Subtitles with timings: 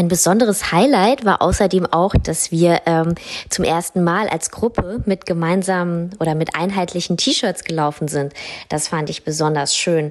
[0.00, 3.16] Ein besonderes Highlight war außerdem auch, dass wir ähm,
[3.50, 8.32] zum ersten Mal als Gruppe mit gemeinsamen oder mit einheitlichen T-Shirts gelaufen sind.
[8.70, 10.10] Das fand ich besonders schön.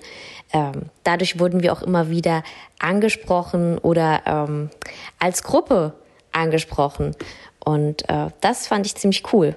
[0.53, 2.43] Ähm, dadurch wurden wir auch immer wieder
[2.77, 4.69] angesprochen oder ähm,
[5.17, 5.95] als Gruppe
[6.33, 7.15] angesprochen.
[7.57, 9.55] Und äh, das fand ich ziemlich cool.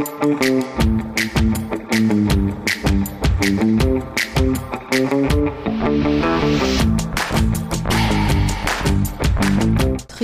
[0.00, 0.97] Musik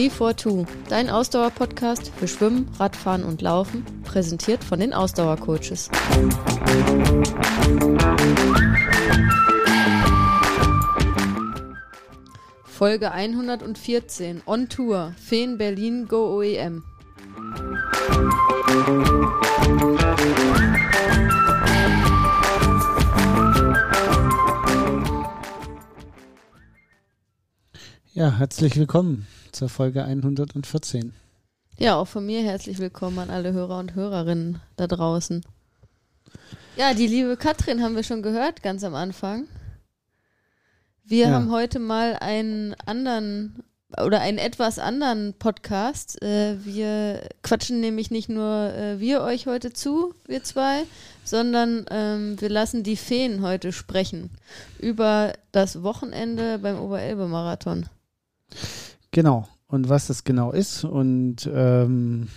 [0.09, 5.89] 342, dein Ausdauer-Podcast für Schwimmen, Radfahren und Laufen, präsentiert von den Ausdauercoaches.
[12.65, 16.85] Folge 114, On Tour, Feen Berlin Go OEM.
[28.13, 31.13] Ja, herzlich willkommen zur Folge 114.
[31.79, 35.45] Ja, auch von mir herzlich willkommen an alle Hörer und Hörerinnen da draußen.
[36.77, 39.47] Ja, die liebe Katrin haben wir schon gehört, ganz am Anfang.
[41.05, 41.31] Wir Ja.
[41.35, 43.63] haben heute mal einen anderen
[44.03, 46.21] oder einen etwas anderen Podcast.
[46.21, 50.83] Äh, wir quatschen nämlich nicht nur äh, wir euch heute zu, wir zwei,
[51.23, 54.31] sondern ähm, wir lassen die Feen heute sprechen
[54.81, 57.87] über das Wochenende beim Oberelbe-Marathon.
[59.15, 59.49] Genau.
[59.69, 62.29] Und was das genau ist und ähm,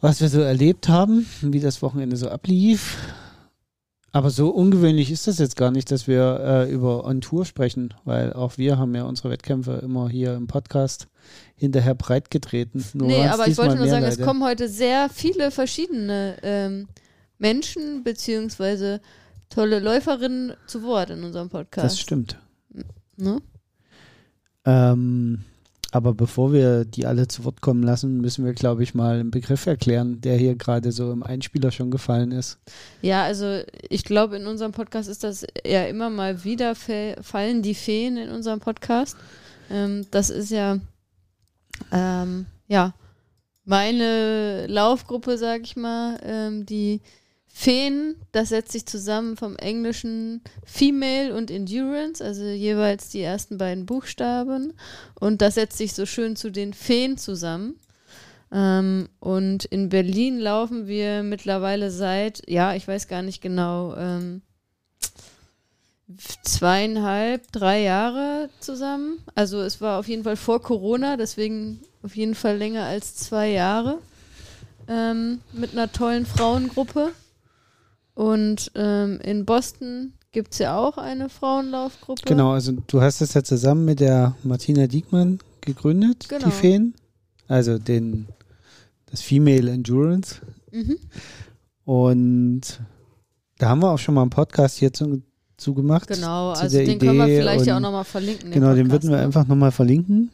[0.00, 2.96] was wir so erlebt haben, wie das Wochenende so ablief.
[4.12, 7.94] Aber so ungewöhnlich ist das jetzt gar nicht, dass wir äh, über On Tour sprechen,
[8.04, 11.06] weil auch wir haben ja unsere Wettkämpfe immer hier im Podcast
[11.54, 12.84] hinterher breit getreten.
[12.94, 14.26] Nur nee, aber ich wollte nur sagen, es Leute.
[14.26, 16.88] kommen heute sehr viele verschiedene ähm,
[17.38, 19.00] Menschen beziehungsweise
[19.48, 21.84] tolle Läuferinnen zu Wort in unserem Podcast.
[21.84, 22.38] Das stimmt.
[23.16, 23.40] Ne?
[24.64, 25.44] Ähm,
[25.92, 29.32] aber bevor wir die alle zu Wort kommen lassen, müssen wir, glaube ich, mal einen
[29.32, 32.58] Begriff erklären, der hier gerade so im Einspieler schon gefallen ist.
[33.02, 37.74] Ja, also ich glaube, in unserem Podcast ist das ja immer mal wieder fallen die
[37.74, 39.16] Feen in unserem Podcast.
[39.68, 40.78] Ähm, das ist ja,
[41.90, 42.94] ähm, ja,
[43.64, 47.00] meine Laufgruppe, sag ich mal, ähm, die
[47.52, 53.86] Feen, das setzt sich zusammen vom englischen Female und Endurance, also jeweils die ersten beiden
[53.86, 54.72] Buchstaben.
[55.18, 57.74] Und das setzt sich so schön zu den Feen zusammen.
[58.52, 64.42] Ähm, und in Berlin laufen wir mittlerweile seit, ja, ich weiß gar nicht genau, ähm,
[66.42, 69.18] zweieinhalb, drei Jahre zusammen.
[69.34, 73.50] Also es war auf jeden Fall vor Corona, deswegen auf jeden Fall länger als zwei
[73.50, 73.98] Jahre.
[74.88, 77.12] Ähm, mit einer tollen Frauengruppe.
[78.20, 82.20] Und ähm, in Boston gibt es ja auch eine Frauenlaufgruppe.
[82.26, 86.44] Genau, also du hast es ja zusammen mit der Martina Diekmann gegründet, Genau.
[86.44, 86.94] die Feen.
[87.48, 88.26] Also den,
[89.06, 90.36] das Female Endurance.
[90.70, 90.98] Mhm.
[91.86, 92.60] Und
[93.56, 95.22] da haben wir auch schon mal einen Podcast hier zu,
[95.56, 96.08] zu gemacht.
[96.08, 98.50] Genau, zu also den können wir Idee vielleicht ja auch nochmal verlinken.
[98.50, 99.22] Genau, den Podcast, würden wir ne?
[99.24, 100.30] einfach nochmal verlinken.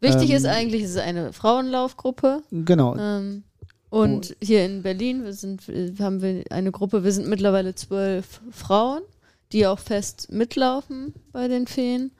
[0.00, 2.42] Wichtig ähm, ist eigentlich, es ist eine Frauenlaufgruppe.
[2.50, 3.44] Genau, Ähm,
[3.92, 8.40] und hier in Berlin wir sind, äh, haben wir eine Gruppe, wir sind mittlerweile zwölf
[8.50, 9.02] Frauen,
[9.52, 12.10] die auch fest mitlaufen bei den Feen.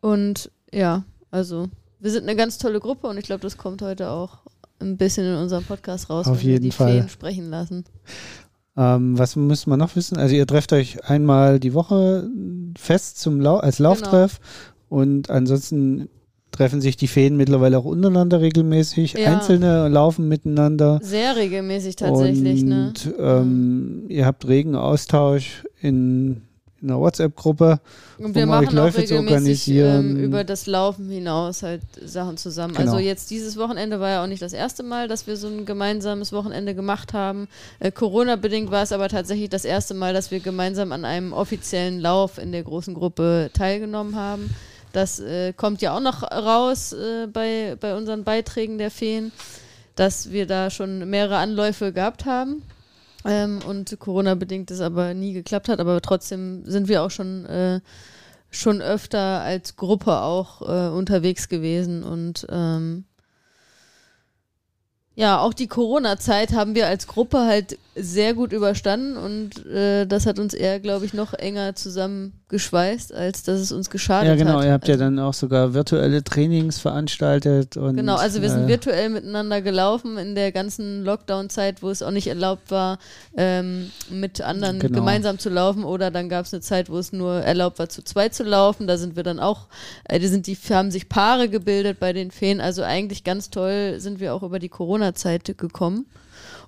[0.00, 1.68] Und ja, also
[2.00, 4.40] wir sind eine ganz tolle Gruppe und ich glaube, das kommt heute auch
[4.78, 6.92] ein bisschen in unserem Podcast raus, Auf wenn wir jeden die Fall.
[7.00, 7.84] Feen sprechen lassen.
[8.76, 10.18] Ähm, was müssen wir noch wissen?
[10.18, 12.28] Also ihr trefft euch einmal die Woche
[12.78, 13.90] fest zum Lau als Genau.
[13.90, 14.38] Lauftreff
[14.88, 16.08] und ansonsten
[16.50, 19.14] treffen sich die Feen mittlerweile auch untereinander regelmäßig.
[19.14, 19.32] Ja.
[19.32, 21.00] Einzelne laufen miteinander.
[21.02, 22.92] Sehr regelmäßig tatsächlich, und ne?
[23.18, 26.42] ähm, ihr habt regen Austausch in,
[26.80, 27.80] in einer WhatsApp-Gruppe.
[28.18, 32.36] Und wir um machen auch Läufe zu regelmäßig ähm, über das Laufen hinaus halt Sachen
[32.36, 32.74] zusammen.
[32.74, 32.92] Genau.
[32.92, 35.64] Also jetzt dieses Wochenende war ja auch nicht das erste Mal, dass wir so ein
[35.64, 37.48] gemeinsames Wochenende gemacht haben.
[37.78, 42.00] Äh, Corona-bedingt war es aber tatsächlich das erste Mal, dass wir gemeinsam an einem offiziellen
[42.00, 44.50] Lauf in der großen Gruppe teilgenommen haben.
[44.92, 49.32] Das äh, kommt ja auch noch raus äh, bei, bei unseren Beiträgen der Feen,
[49.94, 52.62] dass wir da schon mehrere Anläufe gehabt haben.
[53.24, 57.80] Ähm, und Corona-bedingt es aber nie geklappt hat, aber trotzdem sind wir auch schon äh,
[58.50, 62.02] schon öfter als Gruppe auch äh, unterwegs gewesen.
[62.02, 63.04] Und ähm,
[65.14, 69.16] ja, auch die Corona-Zeit haben wir als Gruppe halt sehr gut überstanden.
[69.16, 71.74] Und äh, das hat uns eher, glaube ich, noch enger
[72.50, 74.58] zusammengeschweißt, als dass es uns geschadet Ja, genau.
[74.58, 74.64] hat.
[74.64, 77.76] Ihr habt also, ja dann auch sogar virtuelle Trainings veranstaltet.
[77.76, 82.02] Und, Genau, also wir sind äh, virtuell miteinander gelaufen in der ganzen Lockdown-Zeit, wo es
[82.02, 82.98] auch nicht erlaubt war,
[83.36, 84.98] ähm, mit anderen Genau.
[84.98, 85.84] gemeinsam zu laufen.
[85.84, 88.86] Oder dann gab es eine Zeit, wo es nur erlaubt war, zu zweit zu laufen.
[88.86, 89.68] Da sind wir dann auch,
[90.04, 92.60] äh, die sind die haben sich Paare gebildet bei den Feen.
[92.60, 96.06] Also eigentlich ganz toll sind wir auch über die Corona-Zeit gekommen.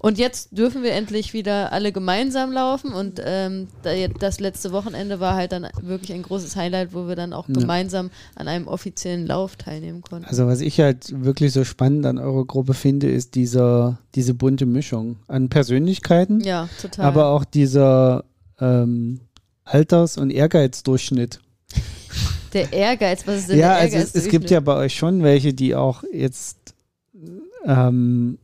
[0.02, 5.20] Und jetzt dürfen wir endlich wieder alle gemeinsam laufen und ähm, da- das letzte Wochenende
[5.20, 7.54] war halt dann wirklich ein großes Highlight, wo wir dann auch Ja.
[7.54, 10.26] gemeinsam an einem offiziellen Lauf teilnehmen konnten.
[10.28, 14.66] Also was ich halt wirklich so spannend an eurer Gruppe finde, ist dieser, diese bunte
[14.66, 17.06] Mischung an Persönlichkeiten, Ja, total.
[17.06, 18.24] aber auch dieser
[18.60, 19.20] ähm,
[19.64, 21.38] Alters- und Ehrgeizdurchschnitt.
[22.52, 24.14] Der Ehrgeiz, was ist denn Ja, der also Ehrgeiz?
[24.16, 26.58] es, es gibt ja bei euch schon welche, die auch jetzt
[27.64, 28.38] ähm,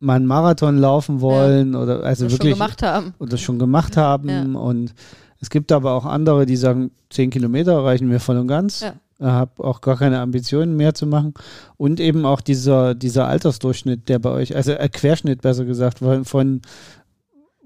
[0.00, 3.14] mal einen Marathon laufen wollen oder also schon wirklich gemacht haben.
[3.18, 4.42] oder schon gemacht haben Ja.
[4.60, 4.94] und
[5.40, 8.80] es gibt aber auch andere, die sagen, zehn Kilometer reichen mir voll und ganz.
[8.80, 8.94] Ja.
[9.18, 11.34] Ich habe auch gar keine Ambitionen mehr zu machen.
[11.76, 16.24] Und eben auch dieser, dieser Altersdurchschnitt, der bei euch, also äh, Querschnitt besser gesagt, von,
[16.24, 16.62] von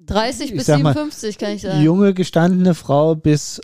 [0.06, 1.82] 30 Ich bis sag mal, 57 kann ich sagen.
[1.82, 3.60] junge gestandene Frau bis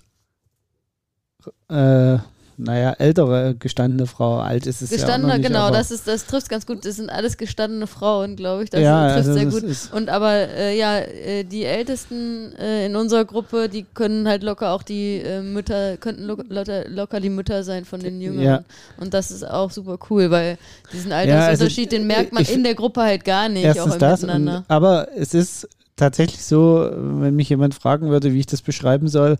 [1.68, 2.18] äh,
[2.56, 6.06] naja, ältere gestandene Frau, alt ist es ja auch Gestandene, noch nicht, genau, das ist,
[6.06, 6.84] das trifft ganz gut.
[6.84, 8.70] Das sind alles gestandene Frauen, glaube ich.
[8.70, 9.98] Das ja, trifft also sehr das gut.
[9.98, 14.72] Und aber äh, ja, äh, die Ältesten äh, in unserer Gruppe, die können halt locker
[14.72, 18.44] auch die äh, Mütter, könnten lo locker, locker die Mütter sein von den Jüngeren.
[18.44, 18.64] Ja.
[18.98, 20.58] Und das ist auch super cool, weil
[20.92, 24.00] diesen Altersunterschied, den merkt man ich- in der Gruppe halt gar nicht, auch Erstens im
[24.00, 24.56] das, Miteinander.
[24.58, 29.06] und, aber es ist tatsächlich so, wenn mich jemand fragen würde, wie ich das beschreiben
[29.08, 29.38] soll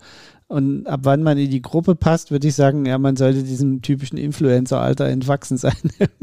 [0.48, 3.82] und ab wann man in die Gruppe passt, würde ich sagen, ja, man sollte diesem
[3.82, 5.74] typischen Influencer-Alter entwachsen sein.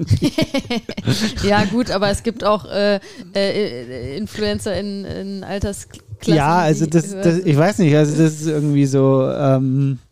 [1.44, 3.00] Ja, gut, aber es gibt auch äh,
[3.34, 6.34] äh, Influencer in, in Altersklassen.
[6.34, 10.11] ja, also das, das, ich weiß nicht, also das ist irgendwie so, ähm, äh,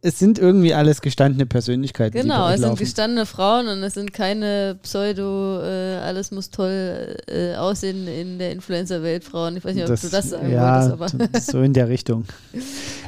[0.00, 2.20] es sind irgendwie alles gestandene Persönlichkeiten.
[2.20, 7.56] Genau, es sind gestandene Frauen und es sind keine Pseudo, äh, alles muss toll äh,
[7.56, 9.56] aussehen in der Influencer-Welt Frauen.
[9.56, 11.40] Ich weiß nicht, ob du das sagen ja, wolltest, aber.
[11.40, 12.24] so in der Richtung.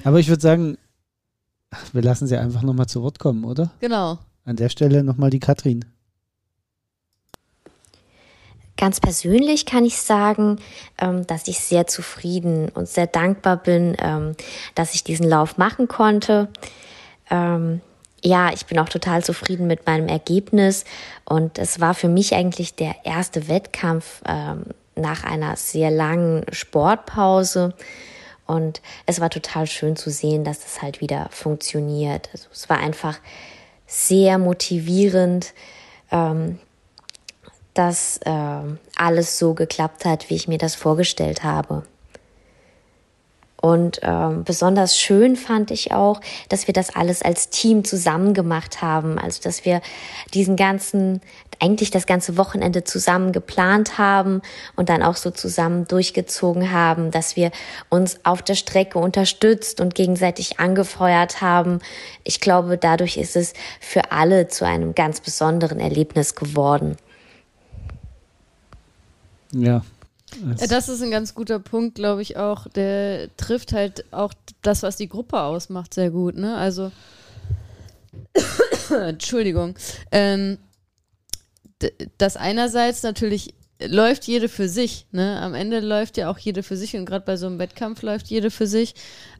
[0.04, 0.78] Aber ich würde sagen,
[1.92, 3.70] wir lassen sie einfach nochmal zu Wort kommen, oder?
[3.80, 4.18] genau.
[4.44, 5.84] An der Stelle nochmal die Katrin.
[8.80, 10.58] Ganz persönlich kann ich sagen,
[10.98, 14.34] ähm, dass ich sehr zufrieden und sehr dankbar bin, ähm,
[14.74, 16.48] dass ich diesen Lauf machen konnte.
[17.30, 17.82] Ähm,
[18.24, 20.86] ja, ich bin auch total zufrieden mit meinem Ergebnis
[21.26, 24.22] und es war für mich eigentlich der erste Wettkampf
[24.94, 27.72] nach einer sehr langen Sportpause.
[28.46, 32.28] Und es war total schön zu sehen, dass es halt wieder funktioniert.
[32.34, 33.18] Also es war einfach
[33.86, 35.54] sehr motivierend,
[37.74, 41.84] dass ähm, alles so geklappt hat, wie ich mir das vorgestellt habe.
[43.60, 48.80] Und ähm, besonders schön fand ich auch, dass wir das alles als Team zusammen gemacht
[48.80, 49.18] haben.
[49.18, 49.82] Also dass wir
[50.32, 51.20] diesen ganzen,
[51.58, 54.40] eigentlich das ganze Wochenende zusammen geplant haben
[54.76, 57.50] und dann auch so zusammen durchgezogen haben, dass wir
[57.90, 61.80] uns auf der Strecke unterstützt und gegenseitig angefeuert haben.
[62.24, 66.96] Ich glaube, dadurch ist es für alle zu einem ganz besonderen Erlebnis geworden.
[69.52, 69.82] Ja.
[70.58, 72.68] Ja, das ist ein ganz guter Punkt, glaube ich auch.
[72.68, 74.32] Der trifft halt auch
[74.62, 76.36] das, was die Gruppe ausmacht, sehr gut.
[76.36, 76.56] Ne?
[76.56, 76.92] Also,
[78.90, 79.74] Entschuldigung.
[80.12, 80.58] Ähm,
[81.82, 83.54] d- das einerseits natürlich
[83.84, 85.06] läuft jede für sich.
[85.10, 85.40] Ne?
[85.40, 88.26] Am Ende läuft ja auch jede für sich und gerade bei so einem Wettkampf läuft
[88.28, 88.94] jede für sich.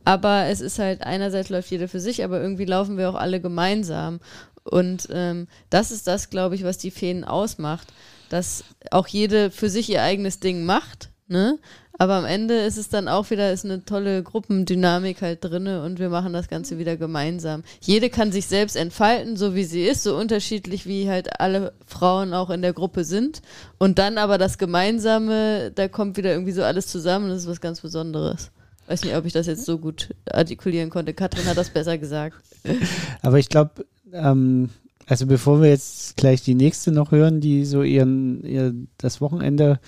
[0.05, 3.41] Aber es ist halt einerseits läuft jede für sich, aber irgendwie laufen wir auch alle
[3.41, 4.19] gemeinsam.
[4.65, 7.89] Und ähm, das ist das, glaube ich, was die Feen ausmacht,
[8.31, 11.11] dass auch jede für sich ihr eigenes Ding macht.
[11.29, 11.59] Ne?
[12.01, 15.99] Aber am Ende ist es dann auch wieder ist eine tolle Gruppendynamik halt drinne und
[15.99, 17.63] wir machen das Ganze wieder gemeinsam.
[17.83, 22.33] Jede kann sich selbst entfalten, so wie sie ist, so unterschiedlich wie halt alle Frauen
[22.33, 23.43] auch in der Gruppe sind.
[23.77, 27.29] Und dann aber das Gemeinsame, da kommt wieder irgendwie so alles zusammen.
[27.29, 28.51] Das ist was ganz Besonderes.
[28.87, 31.13] Weiß nicht, ob ich das jetzt so gut artikulieren konnte.
[31.13, 32.39] Katrin hat das besser gesagt.
[33.23, 34.71] Aber ich glaube, ähm,
[35.11, 39.81] also bevor wir jetzt gleich die nächste noch hören, die so ihren, ihr das Wochenende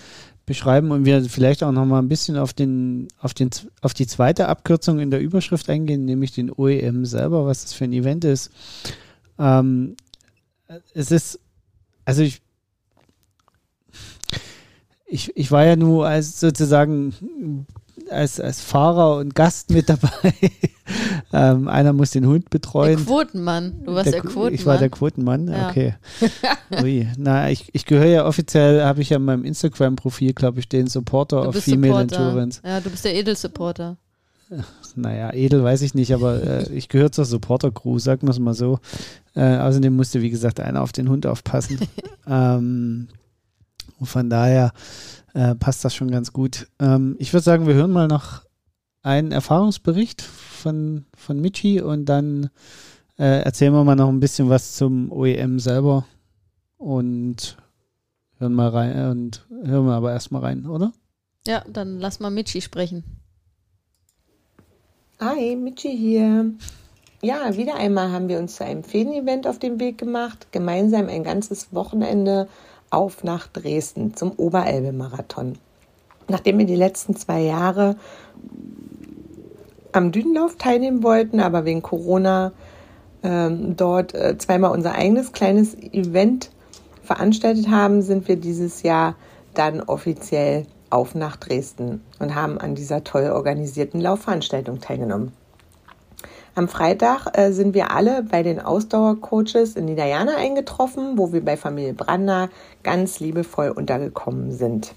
[0.47, 3.51] beschreiben und wir vielleicht auch noch mal ein bisschen auf den, auf den,
[3.83, 7.85] auf die zweite Abkürzung in der Überschrift eingehen, nämlich den OEM selber, was das für
[7.85, 8.51] ein Event ist.
[9.39, 9.95] Ähm,
[10.93, 11.39] es ist,
[12.05, 12.43] also ich,
[15.07, 17.65] ich, ich war ja nur als sozusagen
[18.11, 20.11] als, als Fahrer und Gast mit dabei.
[21.33, 23.07] Ähm, einer muss den Hund Der betreuen.
[23.07, 23.83] Quotenmann.
[23.85, 24.53] Du warst der, Qu- Quotenmann.
[24.55, 25.71] Ich war der Quotenmann, Ja.
[25.71, 25.95] okay.
[26.83, 27.09] Ui.
[27.17, 30.89] Na, ich, ich gehöre ja offiziell, habe ich ja in meinem Instagram-Profil, glaube ich, den
[30.89, 32.17] Supporter of Female Supporter.
[32.29, 32.61] Endurance.
[32.65, 33.97] Ja, du bist der Edelsupporter.
[34.97, 38.53] Naja, edel weiß ich nicht, aber äh, ich gehöre zur Supporter-Crew, sagen wir es mal
[38.55, 38.79] so.
[39.35, 41.79] Äh, außerdem musste, wie gesagt, einer auf den Hund aufpassen.
[42.29, 43.09] ähm,
[44.03, 44.73] und von daher
[45.33, 46.67] äh, passt das schon ganz gut.
[46.81, 48.43] Ähm, ich würde sagen, wir hören mal noch
[49.03, 52.51] einen Erfahrungsbericht von, von Michi und dann
[53.17, 56.05] äh, erzählen wir mal noch ein bisschen was zum OEM selber
[56.79, 57.57] und
[58.39, 60.93] hören mal rein und hören wir aber erstmal rein, oder?
[61.47, 63.05] Ja, dann lass mal Michi sprechen.
[65.21, 66.55] Hi, Michi hier.
[67.21, 70.49] Ja, wieder einmal haben wir uns zu einem Fäden-Event auf den Weg gemacht.
[70.51, 72.49] Gemeinsam ein ganzes Wochenende
[72.93, 75.59] auf nach Dresden zum Oberelbe-Marathon.
[76.29, 77.97] Nachdem wir die letzten zwei Jahre
[79.93, 82.53] am Dünenlauf teilnehmen wollten, aber wegen Corona
[83.23, 86.51] ähm, dort äh, zweimal unser eigenes kleines Event
[87.03, 89.17] veranstaltet haben, sind wir dieses Jahr
[89.55, 95.33] dann offiziell auf nach Dresden und haben an dieser toll organisierten Laufveranstaltung teilgenommen.
[96.55, 101.57] Am Freitag äh, sind wir alle bei den Ausdauercoaches in Niederjana eingetroffen, wo wir bei
[101.57, 102.51] Familie Brander
[102.83, 104.95] ganz liebevoll untergekommen sind.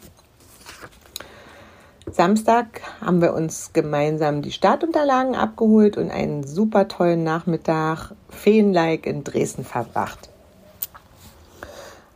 [2.11, 9.23] Samstag haben wir uns gemeinsam die Startunterlagen abgeholt und einen super tollen Nachmittag feenlike in
[9.23, 10.29] Dresden verbracht.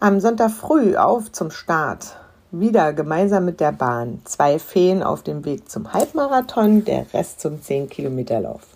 [0.01, 2.17] Am Sonntag früh auf zum Start.
[2.51, 4.22] Wieder gemeinsam mit der Bahn.
[4.25, 8.68] Zwei Feen auf dem Weg zum Halbmarathon, der Rest zum 10-Kilometer-Lauf.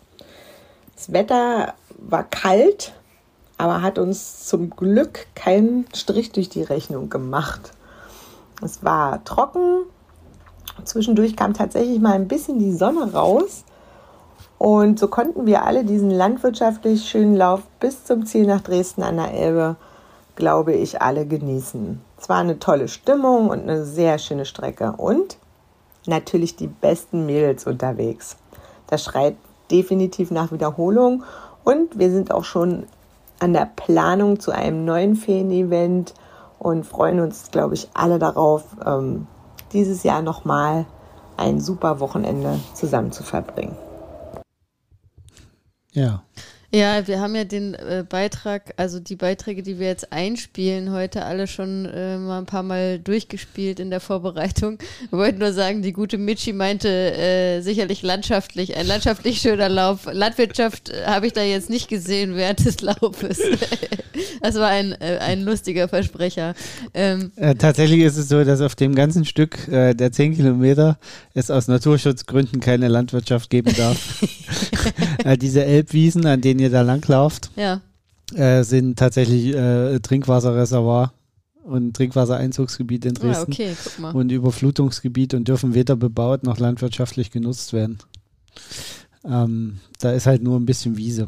[0.95, 2.93] Das Wetter war kalt,
[3.57, 7.71] aber hat uns zum Glück keinen Strich durch die Rechnung gemacht.
[8.61, 9.83] Es war trocken.
[10.83, 13.63] Zwischendurch kam tatsächlich mal ein bisschen die Sonne raus.
[14.57, 19.17] Und so konnten wir alle diesen landwirtschaftlich schönen Lauf bis zum Ziel nach Dresden an
[19.17, 19.75] der Elbe,
[20.35, 21.99] glaube ich, alle genießen.
[22.17, 24.93] Es war eine tolle Stimmung und eine sehr schöne Strecke.
[24.95, 25.37] Und
[26.05, 28.37] natürlich die besten Mädels unterwegs.
[28.87, 29.35] Das schreit
[29.71, 31.23] definitiv nach Wiederholung.
[31.63, 32.85] Und wir sind auch schon
[33.39, 36.13] an der Planung zu einem neuen Feen-Event
[36.59, 39.27] und freuen uns, glaube ich, alle darauf, ähm,
[39.73, 40.85] dieses Jahr nochmal
[41.35, 43.75] ein super Wochenende zusammen zu verbringen.
[45.91, 46.23] Ja.
[46.75, 51.23] Ja, wir haben ja den äh, Beitrag, also die Beiträge, die wir jetzt einspielen, heute
[51.23, 54.79] alle schon äh, mal ein paar Mal durchgespielt in der Vorbereitung.
[55.11, 60.07] Wir wollten nur sagen, die gute Michi meinte äh, sicherlich landschaftlich, ein landschaftlich schöner Lauf.
[60.11, 63.39] Landwirtschaft äh, habe ich da jetzt nicht gesehen während des Laufes.
[64.41, 66.55] das war ein, äh, ein lustiger Versprecher.
[66.95, 70.97] Ähm, Äh, tatsächlich ist es so, dass auf dem ganzen Stück der 10 Kilometer
[71.35, 74.23] es aus Naturschutzgründen keine Landwirtschaft geben darf.
[75.39, 77.81] diese Elbwiesen, an denen ihr da langlauft, ja,
[78.33, 81.13] äh, sind tatsächlich äh, Trinkwasserreservoir
[81.63, 84.15] und Trinkwassereinzugsgebiet in ah, Dresden okay, guck mal.
[84.15, 87.99] und Überflutungsgebiet und dürfen weder bebaut noch landwirtschaftlich genutzt werden.
[89.23, 91.27] Ähm, da ist halt nur ein bisschen Wiese.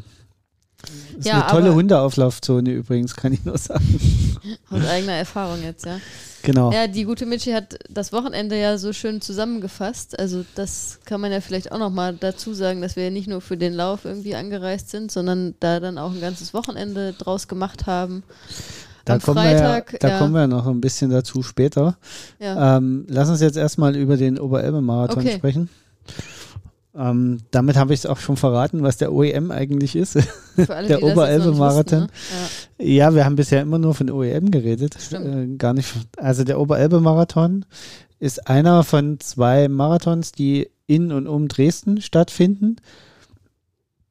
[1.17, 3.99] Ist Ja, eine tolle Hundeauflaufzone übrigens, kann ich nur sagen.
[4.69, 5.99] Aus eigener Erfahrung jetzt, ja.
[6.43, 6.71] Genau.
[6.71, 10.19] Ja, die gute Michi hat das Wochenende ja so schön zusammengefasst.
[10.19, 13.41] Also das kann man ja vielleicht auch nochmal dazu sagen, dass wir ja nicht nur
[13.41, 17.87] für den Lauf irgendwie angereist sind, sondern da dann auch ein ganzes Wochenende draus gemacht
[17.87, 18.23] haben.
[19.05, 20.17] Da, Am kommen, Freitag, wir ja, da ja.
[20.19, 21.97] kommen wir noch ein bisschen dazu später.
[22.39, 25.35] Ja, Ähm, lass uns jetzt erstmal über den Oberelbe-Marathon Okay.
[25.37, 25.69] sprechen.
[26.97, 30.17] Ähm, damit habe ich es auch schon verraten, was der OEM eigentlich ist.
[30.69, 32.07] alle, der Oberelbe-Marathon.
[32.07, 32.07] ne?
[32.79, 34.97] ja, wir haben bisher immer nur von OEM geredet.
[35.11, 35.93] Äh, gar nicht.
[36.17, 37.65] Also der Oberelbe-Marathon
[38.19, 42.77] ist einer von zwei Marathons, die in und um Dresden stattfinden.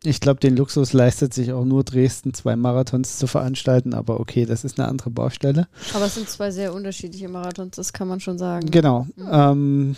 [0.07, 4.45] Ich glaube, den Luxus leistet sich auch nur Dresden, zwei Marathons zu veranstalten, aber okay,
[4.45, 5.69] das ist eine andere Baustelle.
[5.89, 5.97] Ja.
[5.97, 8.71] Aber es sind zwei sehr unterschiedliche Marathons, das kann man schon sagen.
[8.71, 9.07] Genau.
[9.17, 9.29] Mhm.
[9.33, 9.97] Ähm,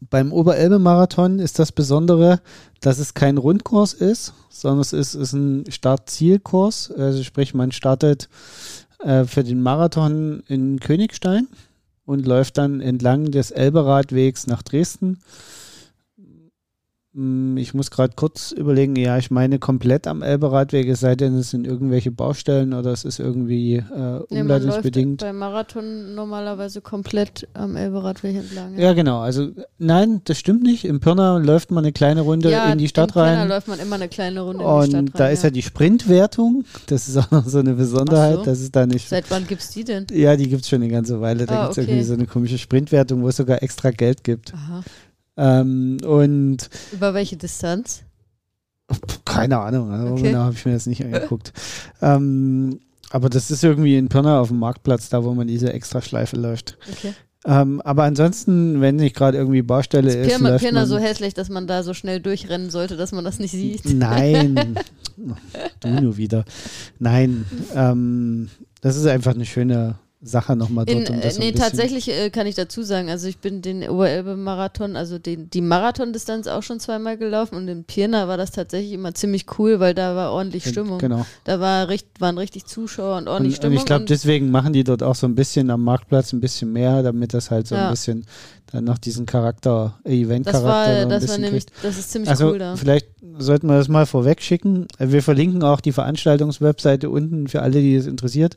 [0.00, 2.40] beim Oberelbe-Marathon ist das Besondere,
[2.80, 6.90] dass es kein Rundkurs ist, sondern es ist, ist ein Start-Ziel-Kurs.
[6.90, 8.28] Also sprich, man startet
[9.00, 11.48] äh, für den Marathon in Königstein
[12.04, 15.18] und läuft dann entlang des Elberadwegs nach Dresden.
[17.16, 21.34] Hm, Ich muss gerade kurz überlegen, ja, ich meine komplett am Elberadweg, es sei denn,
[21.34, 25.22] es sind irgendwelche Baustellen oder es ist irgendwie äh, Nee, umleitungsbedingt.
[25.22, 28.78] beim Marathon normalerweise komplett am Elberadweg entlang.
[28.78, 29.20] Ja, genau.
[29.20, 30.84] Also nein, das stimmt nicht.
[30.84, 33.48] Im Pirna läuft man eine kleine Runde in die Stadt in Pirna rein.
[33.48, 35.12] läuft man immer eine kleine Runde in die Stadt Und rein.
[35.14, 36.64] da ist ja die Sprintwertung.
[36.86, 38.36] Das ist auch noch so eine Besonderheit.
[38.36, 38.44] So.
[38.44, 39.08] Das ist da nicht.
[39.08, 40.06] Seit wann gibt's die denn?
[40.12, 41.46] Ja, die gibt es schon eine ganze Weile.
[41.46, 41.90] Da Ah, gibt es okay.
[41.90, 44.52] irgendwie so eine komische Sprintwertung, wo es sogar extra Geld gibt.
[44.52, 44.82] Aha.
[45.36, 48.02] Ähm, und Über welche Distanz?
[49.24, 50.22] Keine Ahnung, also Okay.
[50.22, 51.52] genau habe ich mir das nicht angeguckt.
[52.00, 56.36] ähm, aber das ist irgendwie in Pirna auf dem Marktplatz, da wo man diese Extraschleife
[56.36, 56.78] läuft.
[56.92, 57.12] Okay.
[57.44, 61.48] Ähm, aber ansonsten, wenn nicht gerade irgendwie Baustelle ist, Pirna, läuft Pirna so hässlich, dass
[61.48, 63.84] man da so schnell durchrennen sollte, dass man das nicht sieht.
[63.84, 64.76] Nein,
[65.80, 66.44] du nur wieder.
[66.98, 68.48] Nein, ähm,
[68.80, 71.08] das ist einfach eine schöne Sache nochmal dort.
[71.08, 73.88] In, um äh, das nee, tatsächlich äh, kann ich dazu sagen, also ich bin den
[73.88, 78.92] Oberelbe-Marathon, also den, die Marathondistanz auch schon zweimal gelaufen und in Pirna war das tatsächlich
[78.92, 80.98] immer ziemlich cool, weil da war ordentlich Stimmung.
[80.98, 81.26] Genau.
[81.44, 83.76] Da war waren richtig Zuschauer und ordentlich Und, und Stimmung.
[83.78, 86.72] ich glaube, und- deswegen machen die dort auch so ein bisschen am Marktplatz ein bisschen
[86.72, 87.84] mehr, damit das halt so Ja.
[87.86, 88.24] ein bisschen
[88.72, 91.84] dann noch diesen Charakter, äh, das Event-Charakter war, das war nämlich, kriegt.
[91.84, 92.76] das ist ziemlich Also cool da.
[92.76, 93.08] vielleicht
[93.38, 94.86] sollten wir das mal vorweg schicken.
[94.98, 98.56] Wir verlinken auch die Veranstaltungswebseite unten für alle, die es interessiert.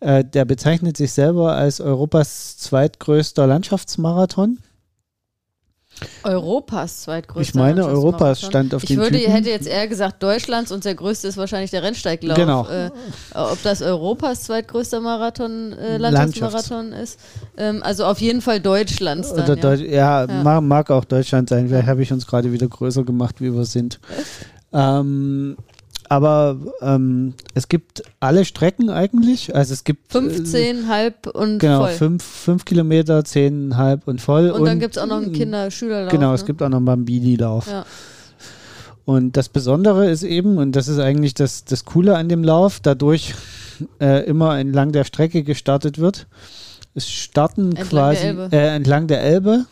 [0.00, 4.58] Äh, der bezeichnet sich selber als Europas zweitgrößter Landschaftsmarathon.
[6.22, 7.40] Europas zweitgrößter.
[7.40, 9.32] ich meine, Europas stand auf Ich den würde, Typen.
[9.32, 12.36] hätte jetzt eher gesagt Deutschlands und der größte ist wahrscheinlich der Rennsteiglauf.
[12.36, 12.66] Genau.
[12.68, 12.90] Äh,
[13.34, 16.00] ob das Europas zweitgrößter Marathon, äh, Landschafts-
[16.40, 17.18] Landschaftsmarathon ist.
[17.56, 19.46] Ähm, also auf jeden Fall Deutschlands dann.
[19.48, 19.56] Ja.
[19.56, 20.42] Deut ja, Ja.
[20.42, 21.68] Mag, mag auch Deutschland sein.
[21.68, 24.00] Vielleicht habe ich uns gerade wieder größer gemacht, wie wir sind.
[24.72, 25.56] Ähm,
[26.10, 29.54] aber ähm, es gibt alle Strecken eigentlich.
[29.54, 31.92] Also es gibt äh, 15, halb und genau voll.
[31.92, 34.50] fünf, fünf Kilometer, zehn, halb und voll.
[34.50, 36.10] und, dann gibt es auch noch einen Kinder-Schülerlauf.
[36.10, 36.34] Genau, ne?
[36.34, 37.68] es gibt auch noch einen Bambini-Lauf.
[37.68, 37.86] Ja.
[39.04, 42.80] Und das Besondere ist eben, und das ist eigentlich das, das Coole an dem Lauf,
[42.80, 43.34] dadurch
[44.00, 46.26] äh, immer entlang der Strecke gestartet wird.
[46.96, 48.48] Es starten Entlang quasi der Elbe.
[48.56, 49.66] Äh, entlang der Elbe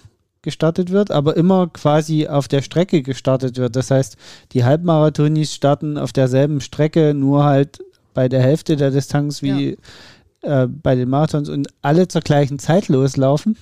[0.49, 3.77] gestartet wird, aber immer quasi auf der Strecke gestartet wird.
[3.77, 4.17] Das heißt,
[4.53, 9.77] die Halbmarathonis starten auf derselben Strecke, nur halt bei der Hälfte der Distanz wie
[10.41, 13.57] äh, bei den Marathons und alle zur gleichen Zeit loslaufen.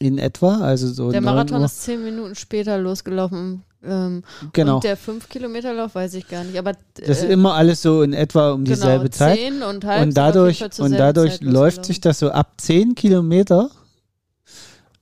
[0.00, 1.66] In etwa, also so Der 9 Marathon Uhr.
[1.66, 3.62] ist zehn Minuten später losgelaufen.
[3.84, 4.76] Ähm, genau.
[4.76, 6.58] Und der 5-Kilometer-Lauf weiß ich gar nicht.
[6.58, 9.38] Aber Das ist äh, immer alles so in etwa um dieselbe genau, Zeit.
[9.38, 13.70] 10 und Und dadurch, und dadurch Zeit läuft sich das so ab 10 Kilometer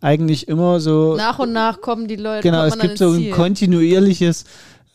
[0.00, 1.16] eigentlich immer so.
[1.16, 2.42] Nach und nach kommen die Leute.
[2.42, 4.44] genau, es gibt so ein kontinuierliches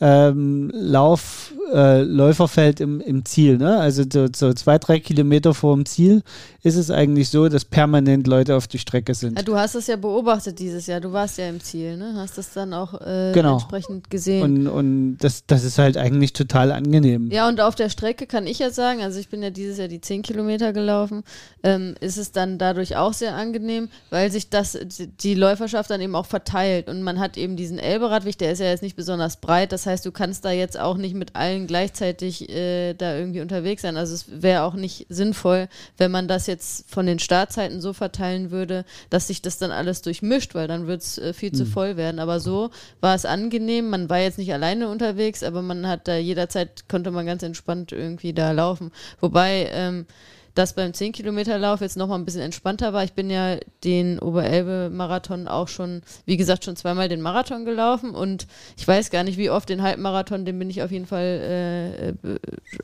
[0.06, 3.58] ähm, Lauf, äh, Läuferfeld im, im Ziel.
[3.58, 3.80] Ne?
[3.80, 6.24] Also so, so zwei, drei Kilometer vor dem Ziel
[6.62, 9.38] ist es eigentlich so, dass permanent Leute auf die Strecke sind.
[9.38, 11.00] Ja, du hast das ja beobachtet dieses Jahr.
[11.00, 12.16] Du warst ja im Ziel, ne?
[12.18, 13.54] Hast das dann auch äh, Genau.
[13.54, 14.44] entsprechend gesehen.
[14.44, 17.30] Und, und das, das ist halt eigentlich total angenehm.
[17.32, 19.88] Ja, und auf der Strecke kann ich ja sagen, also ich bin ja dieses Jahr
[19.88, 21.24] die 10 Kilometer gelaufen,
[21.64, 24.78] ähm, ist es dann dadurch auch sehr angenehm, weil sich das,
[25.22, 28.66] die Läuferschaft dann eben auch verteilt und man hat eben diesen Elberadweg, der ist ja
[28.66, 32.50] jetzt nicht besonders breit, das heißt, du kannst da jetzt auch nicht mit allen gleichzeitig
[32.50, 33.98] äh, da irgendwie unterwegs sein.
[33.98, 38.52] Also es wäre auch nicht sinnvoll, wenn man das jetzt von den Startzeiten so verteilen
[38.52, 41.98] würde, dass sich das dann alles durchmischt, weil dann wird es äh, viel zu voll
[41.98, 42.20] werden.
[42.20, 43.90] Aber so war es angenehm.
[43.90, 47.92] Man war jetzt nicht alleine unterwegs, aber man hat da jederzeit, konnte man ganz entspannt
[47.92, 48.92] irgendwie da laufen.
[49.20, 50.06] Wobei ähm,
[50.54, 53.04] das beim 10-Kilometer-Lauf jetzt nochmal ein bisschen entspannter war.
[53.04, 58.48] Ich bin ja den Oberelbe-Marathon auch schon, wie gesagt, schon zweimal den Marathon gelaufen und
[58.78, 62.10] ich weiß gar nicht, wie oft den Halbmarathon, den bin ich auf jeden Fall äh,
[62.10, 62.16] äh,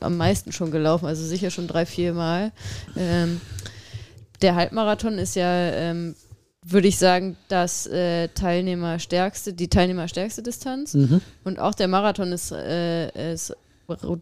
[0.00, 2.52] am meisten schon gelaufen, also sicher schon drei, vier Mal.
[2.96, 3.40] Ähm,
[4.42, 6.16] der Halbmarathon ist ja, ähm,
[6.62, 10.94] würde ich sagen, das äh, Teilnehmerstärkste, die Teilnehmerstärkste Distanz.
[10.94, 11.20] Mhm.
[11.44, 13.54] Und auch der Marathon ist, äh, ist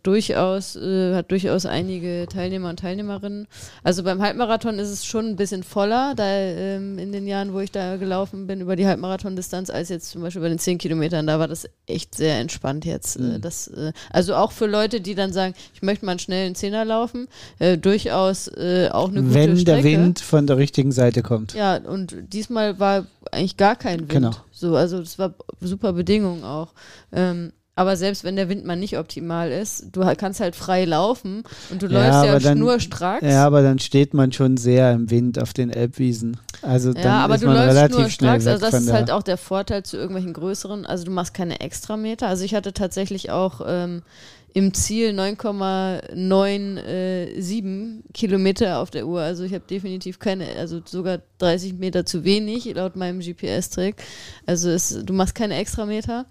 [0.02, 3.46] durchaus, äh, hat durchaus einige Teilnehmer und Teilnehmerinnen.
[3.82, 7.60] Also beim Halbmarathon ist es schon ein bisschen voller, da ähm, in den Jahren, wo
[7.60, 11.26] ich da gelaufen bin, über die Halbmarathon-Distanz, als jetzt zum Beispiel bei den 10 Kilometern.
[11.26, 13.16] Da war das echt sehr entspannt jetzt.
[13.16, 13.40] Äh, Mhm.
[13.40, 16.84] das, äh, also auch für Leute, die dann sagen, ich möchte mal einen schnellen Zehner
[16.84, 17.28] laufen,
[17.58, 19.82] äh, durchaus äh, auch eine gute Wenn Strecke.
[19.82, 21.54] der Wind von der richtigen Seite kommt.
[21.54, 24.08] Ja, und diesmal war eigentlich gar kein Wind.
[24.10, 24.30] Genau.
[24.52, 26.72] So, also es war super Bedingungen auch.
[27.12, 31.44] Ähm, aber selbst wenn der Wind mal nicht optimal ist, du kannst halt frei laufen
[31.70, 33.24] und du Ja, läufst ja aber dann- schnurstracks.
[33.24, 36.38] Ja, aber dann steht man schon sehr im Wind auf den Elbwiesen.
[36.60, 38.74] Also dann Ja, aber ist du man läufst relativ nur schnell stracks, weg also das
[38.82, 42.26] ist halt auch der Vorteil zu irgendwelchen größeren, also du machst keine Extrameter.
[42.26, 44.02] Also ich hatte tatsächlich auch ähm,
[44.54, 49.20] im Ziel 9,97 Kilometer auf der Uhr.
[49.20, 53.96] Also ich habe definitiv keine, also sogar 30 Meter zu wenig laut meinem GPS-Trick.
[54.46, 56.26] Also es, du machst keine Extrameter.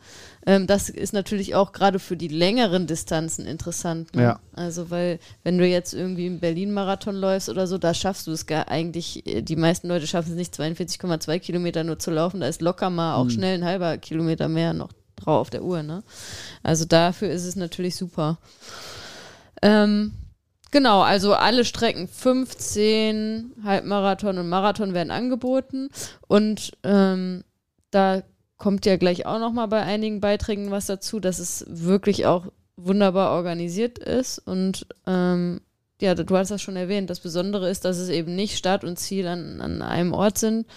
[0.47, 4.15] Ähm, das ist natürlich auch gerade für die längeren Distanzen interessant.
[4.15, 4.23] Ne?
[4.23, 4.39] Ja.
[4.53, 8.45] Also weil wenn du jetzt irgendwie im Berlin-Marathon läufst oder so, da schaffst du es
[8.45, 12.47] gar eigentlich, äh, die meisten Leute schaffen es nicht 42,2 Kilometer nur zu laufen, da
[12.47, 15.83] ist locker mal auch schnell ein halber Kilometer mehr noch drauf auf der Uhr.
[15.83, 16.01] Ne?
[16.63, 18.37] Also dafür ist es natürlich super.
[19.61, 20.13] Ähm,
[20.71, 25.89] genau, also alle Strecken 15, Halbmarathon und Marathon werden angeboten
[26.29, 27.43] und ähm,
[27.91, 28.23] da
[28.57, 33.31] kommt ja gleich auch nochmal bei einigen Beiträgen was dazu, dass es wirklich auch wunderbar
[33.31, 35.61] organisiert ist und ähm,
[35.99, 37.09] ja, du hast das schon erwähnt.
[37.09, 40.67] Das Besondere ist, dass es eben nicht Start und Ziel an, an einem Ort sind,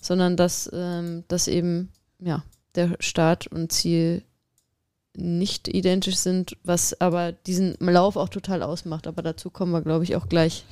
[0.00, 2.42] sondern dass, ähm, dass eben ja,
[2.74, 4.22] der Start und Ziel
[5.16, 9.06] nicht identisch sind, was aber diesen Lauf auch total ausmacht.
[9.06, 10.64] Aber dazu kommen wir, glaube ich, auch gleich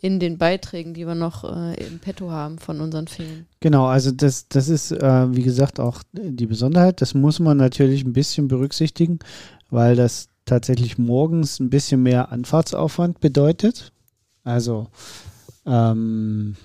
[0.00, 3.46] in den Beiträgen, die wir noch äh, im Petto haben von unseren Filmen.
[3.60, 7.00] Genau, also das, das ist, äh, wie gesagt, auch die Besonderheit.
[7.02, 9.18] Das muss man natürlich ein bisschen berücksichtigen,
[9.68, 13.92] weil das tatsächlich morgens ein bisschen mehr Anfahrtsaufwand bedeutet.
[14.42, 14.88] Also
[15.66, 16.56] ähm,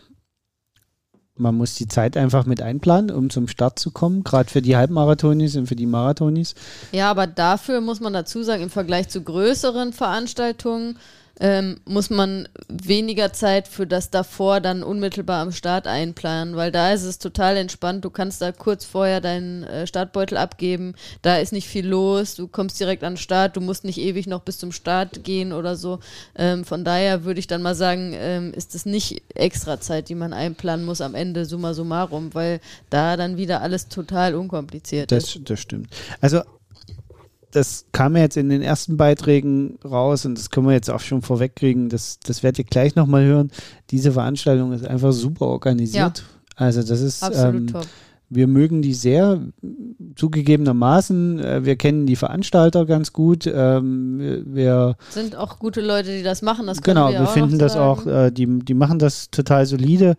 [1.37, 4.77] man muss die Zeit einfach mit einplanen, um zum Start zu kommen, gerade für die
[4.77, 6.55] Halbmarathonis und für die Marathonis.
[6.91, 10.97] Ja, aber dafür muss man dazu sagen, im Vergleich zu größeren Veranstaltungen
[11.39, 16.93] ähm, muss man weniger Zeit für das davor dann unmittelbar am Start einplanen, weil da
[16.93, 18.05] ist es total entspannt.
[18.05, 20.95] Du kannst da kurz vorher deinen äh, Startbeutel abgeben.
[21.21, 22.35] Da ist nicht viel los.
[22.35, 23.57] Du kommst direkt an den Start.
[23.57, 25.99] Du musst nicht ewig noch bis zum Start gehen oder so.
[26.35, 30.15] Ähm, von daher würde ich dann mal sagen, ähm, ist es nicht extra Zeit, die
[30.15, 35.35] man einplanen muss am Ende summa summarum, weil da dann wieder alles total unkompliziert das,
[35.35, 35.49] ist.
[35.49, 35.89] Das stimmt.
[36.21, 36.41] Also
[37.55, 40.99] das kam ja jetzt in den ersten Beiträgen raus und das können wir jetzt auch
[40.99, 41.89] schon vorwegkriegen.
[41.89, 43.51] Das, das werdet ihr gleich nochmal hören.
[43.91, 46.19] Diese Veranstaltung ist einfach super organisiert.
[46.19, 46.23] Ja.
[46.57, 47.67] Also das ist ähm,
[48.29, 49.41] wir mögen die sehr,
[50.15, 51.39] zugegebenermaßen.
[51.39, 53.47] Äh, wir kennen die Veranstalter ganz gut.
[53.47, 56.67] Ähm, wir sind auch gute Leute, die das machen.
[56.67, 60.15] Das genau, wir, wir finden das auch, äh, die, die machen das total solide.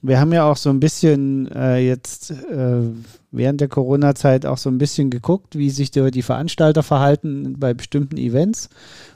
[0.00, 2.82] Wir haben ja auch so ein bisschen äh, jetzt äh,
[3.30, 7.74] während der Corona-Zeit auch so ein bisschen geguckt, wie sich die, die Veranstalter verhalten bei
[7.74, 8.68] bestimmten Events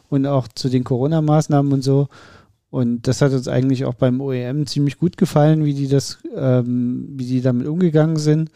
[0.08, 2.08] und auch zu den Corona-Maßnahmen und so.
[2.70, 7.06] Und das hat uns eigentlich auch beim OEM ziemlich gut gefallen, wie die das, ähm,
[7.16, 8.50] wie die damit umgegangen sind.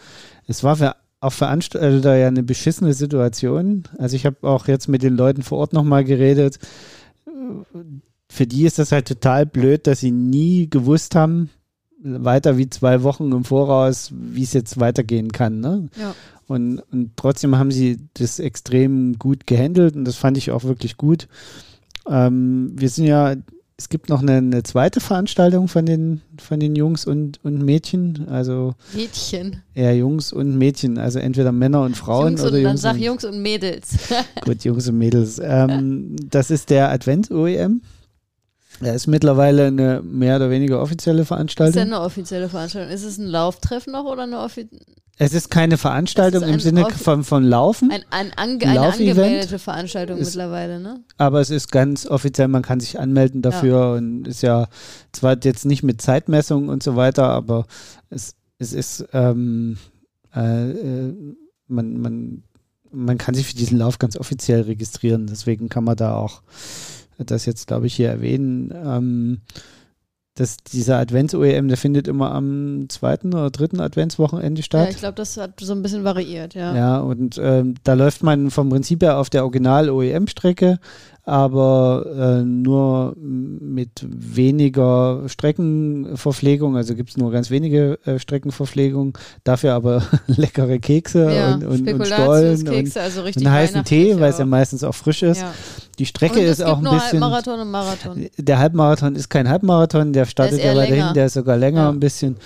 [0.46, 3.84] Es war für auch Veranstalter ja eine beschissene Situation.
[3.98, 6.58] Also ich habe auch jetzt mit den Leuten vor Ort nochmal geredet.
[8.28, 11.50] Für die ist das halt total blöd, dass sie nie gewusst haben,
[12.25, 15.61] weiter wie zwei Wochen im Voraus, wie es jetzt weitergehen kann.
[15.61, 15.88] Ne?
[15.99, 16.14] Ja.
[16.47, 20.97] Und, und trotzdem haben sie das extrem gut gehandelt und das fand ich auch wirklich
[20.97, 21.29] gut.
[22.09, 23.35] Ähm, wir sind ja,
[23.77, 28.29] es gibt noch eine, eine, zweite Veranstaltung von den, von den Jungs und, und Mädchen.
[28.29, 29.62] Also Mädchen.
[29.75, 32.83] Ja, Jungs und Mädchen, also entweder Männer und Frauen Jungs oder und, Jungs.
[32.83, 33.97] Dann sag Jungs und Mädels.
[34.45, 35.40] gut, Jungs und Mädels.
[35.42, 37.83] Ähm, das ist der Advent-OEM.
[38.80, 41.70] Er ist mittlerweile eine mehr oder weniger offizielle Veranstaltung.
[41.82, 42.92] Ist ja eine offizielle Veranstaltung.
[42.92, 44.84] Ist es ein Lauftreffen noch oder eine offizielle?
[45.18, 47.90] Es ist keine Veranstaltung ist im Sinne von, von Laufen.
[47.90, 51.00] Ein, ein ange eine angemeldete Veranstaltung ist, mittlerweile, ne?
[51.16, 53.92] Aber es ist ganz offiziell, man kann sich anmelden dafür ja.
[53.94, 54.68] und ist ja
[55.12, 57.64] zwar jetzt nicht mit Zeitmessung und so weiter, aber
[58.10, 59.78] es, es ist, ähm,
[60.34, 61.14] äh, äh
[61.66, 62.42] man, man,
[62.92, 65.26] man kann sich für diesen Lauf ganz offiziell registrieren.
[65.26, 66.42] Deswegen kann man da auch
[67.18, 68.72] das jetzt, glaube ich, hier erwähnen.
[68.74, 69.40] Ähm,
[70.37, 74.85] dass dieser Advents-OEM, der findet immer am zweiten oder dritten Adventswochenende statt.
[74.85, 76.76] Ja, ich glaube, das hat so ein bisschen variiert, ja.
[76.76, 80.79] Ja, und ähm, da läuft man vom Prinzip her auf der Original-OEM-Strecke,
[81.28, 89.74] aber äh, nur mit weniger Streckenverpflegung, also gibt es nur ganz wenige äh, Streckenverpflegung, dafür
[89.74, 94.38] aber leckere Kekse ja, und, und, und Stollen und, also und heißen Tee, weil es
[94.38, 95.40] ja meistens auch frisch ist.
[95.40, 95.52] Ja.
[95.98, 97.20] Die Strecke ist auch ein bisschen.
[97.20, 98.26] Halbmarathon und Marathon.
[98.36, 101.88] Der Halbmarathon ist kein Halbmarathon, der startet ja weiter hinten, der ist sogar länger ja.
[101.88, 102.36] ein bisschen.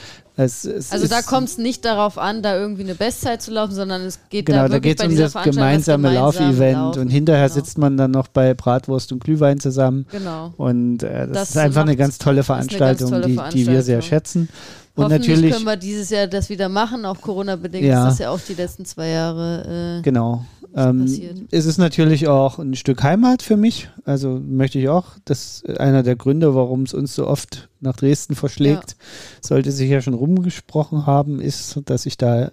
[0.41, 3.75] Es, es also da kommt es nicht darauf an, da irgendwie eine Bestzeit zu laufen,
[3.75, 7.55] sondern es geht genau, da da geht es um das gemeinsame Laufevent und hinterher genau.
[7.55, 10.07] sitzt man dann noch bei Bratwurst und Glühwein zusammen.
[10.11, 10.55] Genau.
[10.57, 13.59] Und äh, das, das, ist einfach eine ganz tolle Veranstaltung, ganz tolle Veranstaltung.
[13.59, 14.49] Die, die wir sehr schätzen.
[14.95, 18.05] Und natürlich können wir dieses Jahr das wieder machen, auch Corona-bedingt ja.
[18.05, 19.99] ist das ja auch die letzten zwei Jahre.
[19.99, 20.45] Äh, genau.
[20.75, 21.07] Ähm,
[21.51, 23.89] es ist natürlich auch ein Stück Heimat für mich.
[24.05, 25.17] Also möchte ich auch.
[25.25, 28.91] Das ist einer der Gründe, warum es uns so oft nach Dresden verschlägt.
[28.91, 28.97] Ja.
[29.41, 32.53] Sollte sich ja schon rumgesprochen haben, ist, dass ich da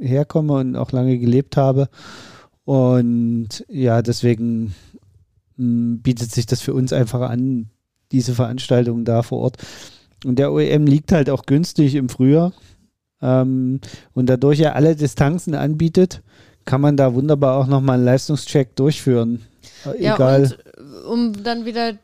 [0.00, 1.88] herkomme und auch lange gelebt habe.
[2.64, 4.74] Und ja, deswegen
[5.56, 7.70] mh, bietet sich das für uns einfach an,
[8.10, 9.56] diese Veranstaltung da vor Ort.
[10.24, 12.52] Und der OEM liegt halt auch günstig im Frühjahr.
[13.20, 13.80] Ähm,
[14.12, 16.22] und dadurch er alle Distanzen anbietet,
[16.64, 19.42] kann man da wunderbar auch nochmal einen Leistungscheck durchführen.
[19.98, 20.56] Ja, Egal.
[21.06, 21.94] Und um dann wieder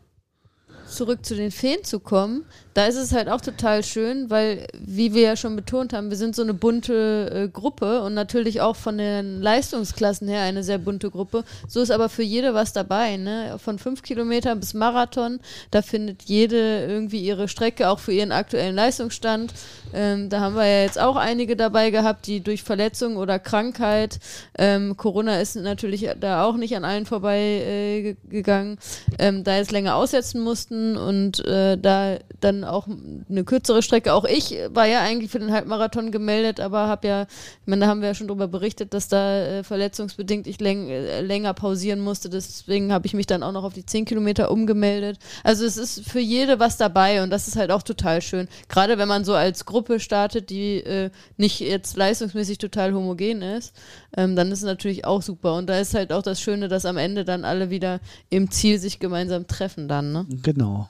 [0.88, 2.44] zurück zu den Feen zu kommen,
[2.78, 6.16] da ist es halt auch total schön, weil, wie wir ja schon betont haben, wir
[6.16, 10.78] sind so eine bunte äh, Gruppe und natürlich auch von den Leistungsklassen her eine sehr
[10.78, 11.42] bunte Gruppe.
[11.66, 13.56] So ist aber für jede was dabei, ne?
[13.58, 15.40] Von fünf Kilometern bis Marathon,
[15.72, 19.54] da findet jede irgendwie ihre Strecke, auch für ihren aktuellen Leistungsstand.
[19.92, 24.20] Ähm, da haben wir ja jetzt auch einige dabei gehabt, die durch Verletzung oder Krankheit,
[24.56, 28.78] ähm, Corona ist natürlich da auch nicht an allen vorbei äh, gegangen,
[29.18, 34.14] ähm, da jetzt länger aussetzen mussten und äh, da dann auch eine kürzere Strecke.
[34.14, 37.86] Auch ich war ja eigentlich für den Halbmarathon gemeldet, aber habe ja, ich meine, da
[37.88, 42.00] haben wir ja schon drüber berichtet, dass da äh, verletzungsbedingt ich läng äh, länger pausieren
[42.00, 42.28] musste.
[42.28, 45.18] Deswegen habe ich mich dann auch noch auf die 10 Kilometer umgemeldet.
[45.44, 48.48] Also es ist für jede was dabei und das ist halt auch total schön.
[48.68, 53.74] Gerade wenn man so als Gruppe startet, die äh, nicht jetzt leistungsmäßig total homogen ist,
[54.16, 55.54] ähm, dann ist es natürlich auch super.
[55.54, 58.00] Und da ist halt auch das Schöne, dass am Ende dann alle wieder
[58.30, 60.12] im Ziel sich gemeinsam treffen dann.
[60.12, 60.26] Ne?
[60.42, 60.88] Genau.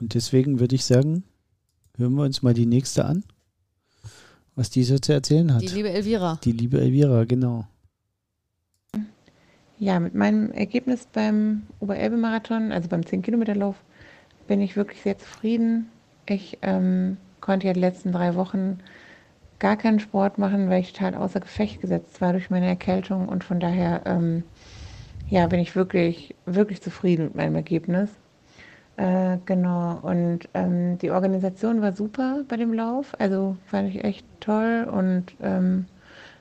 [0.00, 1.24] Und deswegen würde ich sagen,
[1.96, 3.24] hören wir uns mal die nächste an,
[4.54, 5.62] was die so zu erzählen hat.
[5.62, 6.38] Die liebe Elvira.
[6.44, 7.66] Die liebe Elvira, genau.
[9.78, 13.76] Ja, mit meinem Ergebnis beim Oberelbe-Marathon, also beim 10-Kilometer-Lauf,
[14.46, 15.90] bin ich wirklich sehr zufrieden.
[16.26, 18.78] Ich ähm, konnte ja die letzten drei Wochen
[19.58, 23.44] gar keinen Sport machen, weil ich total außer Gefecht gesetzt war durch meine Erkältung und
[23.44, 24.44] von daher ähm,
[25.28, 28.10] ja, bin ich wirklich, wirklich zufrieden mit meinem Ergebnis.
[28.96, 34.26] Äh, genau, und ähm, die Organisation war super bei dem Lauf, also fand ich echt
[34.40, 35.84] toll und ähm,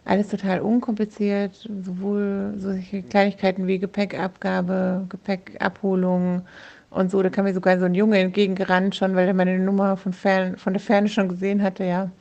[0.05, 6.43] alles total unkompliziert, sowohl solche Kleinigkeiten wie Gepäckabgabe, Gepäckabholung
[6.91, 7.21] und so.
[7.23, 10.57] Da kam mir sogar so ein Junge entgegengerannt schon, weil er meine Nummer von, fern,
[10.57, 12.11] von der Ferne schon gesehen hatte, ja.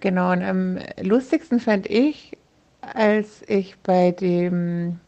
[0.00, 2.36] Genau, und am lustigsten fand ich,
[2.82, 5.00] als ich bei dem,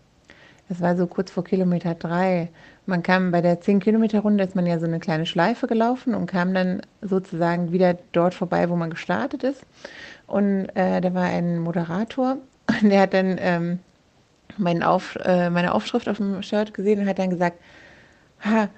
[0.68, 2.48] das war so kurz vor Kilometer drei,
[2.86, 6.52] man kam bei der 10-Kilometer-Runde, ist man ja so eine kleine Schleife gelaufen und kam
[6.54, 9.62] dann sozusagen wieder dort vorbei, wo man gestartet ist.
[10.26, 16.08] Und äh, da war ein Moderator und der hat dann ähm, Auf, äh, meine Aufschrift
[16.08, 17.58] auf dem Shirt gesehen und hat dann gesagt,
[18.44, 18.68] ha,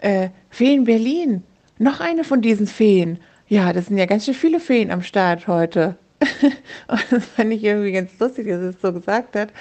[0.00, 1.42] äh, Feen Berlin,
[1.78, 3.18] noch eine von diesen Feen.
[3.48, 5.96] Ja, das sind ja ganz schön viele Feen am Start heute.
[6.88, 9.52] und das fand ich irgendwie ganz lustig, dass er es so gesagt hat,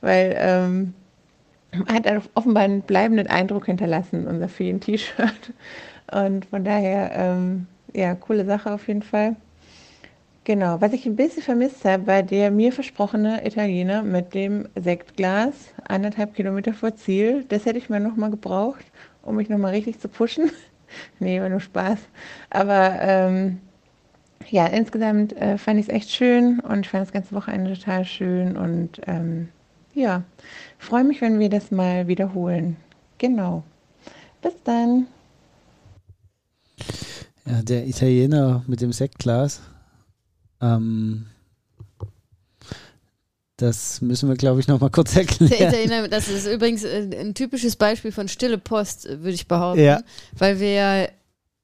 [0.00, 0.94] weil ähm,
[1.88, 5.52] hat offenbar einen bleibenden Eindruck hinterlassen, unser Feen-T-Shirt.
[6.12, 9.36] Und von daher, ähm, ja, coole Sache auf jeden Fall.
[10.44, 15.74] Genau, was ich ein bisschen vermisst habe, war der mir versprochene Italiener mit dem Sektglas,
[15.88, 17.44] anderthalb Kilometer vor Ziel.
[17.48, 18.84] Das hätte ich mir nochmal gebraucht,
[19.22, 20.52] um mich nochmal richtig zu pushen.
[21.18, 21.98] nee, war nur Spaß.
[22.50, 23.58] Aber ähm,
[24.48, 28.04] ja, insgesamt äh, fand ich es echt schön und ich fand das ganze Wochenende total
[28.04, 29.48] schön und ähm,
[29.96, 30.24] ja,
[30.78, 32.76] freue mich, wenn wir das mal wiederholen.
[33.18, 33.64] Genau.
[34.42, 35.06] Bis dann.
[37.46, 39.62] Ja, der Italiener mit dem Sektglas.
[40.60, 41.26] Ähm,
[43.56, 45.50] das müssen wir, glaube ich, noch mal kurz erklären.
[45.50, 49.82] Der Italiener, das ist übrigens äh, ein typisches Beispiel von stille Post, würde ich behaupten.
[49.82, 50.02] Ja.
[50.36, 51.08] Weil wir ja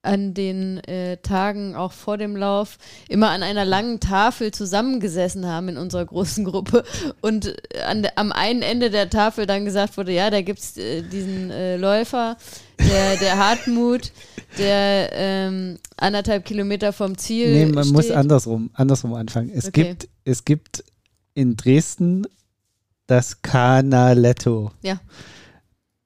[0.03, 5.69] an den äh, Tagen auch vor dem Lauf immer an einer langen Tafel zusammengesessen haben
[5.69, 6.85] in unserer großen Gruppe
[7.21, 7.55] und
[7.87, 11.51] an, am einen Ende der Tafel dann gesagt wurde, ja, da gibt es äh, diesen
[11.51, 12.37] äh, Läufer,
[12.81, 14.11] der, der Hartmut,
[14.59, 17.95] der ähm, anderthalb Kilometer vom Ziel Nee, man steht.
[17.95, 19.51] muss andersrum, andersrum anfangen.
[19.55, 19.85] Es, okay.
[19.85, 20.85] gibt, es gibt
[21.35, 22.27] in Dresden
[23.07, 24.73] das Canaletto.
[24.83, 25.01] Ja.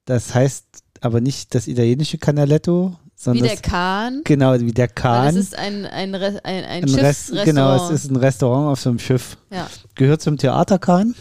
[0.04, 0.64] Das heißt
[1.00, 4.22] aber nicht das italienische Canaletto, wie der Kahn.
[4.24, 5.35] Genau, wie der Kahn.
[5.35, 7.44] Das ist ein, ein, ein, ein, ein Schiffsrestaurant.
[7.46, 9.37] Genau, es ist ein Restaurant auf so einem Schiff.
[9.50, 9.68] Ja.
[9.94, 11.09] Gehört zum Theater Kahn.
[11.09, 11.16] Und,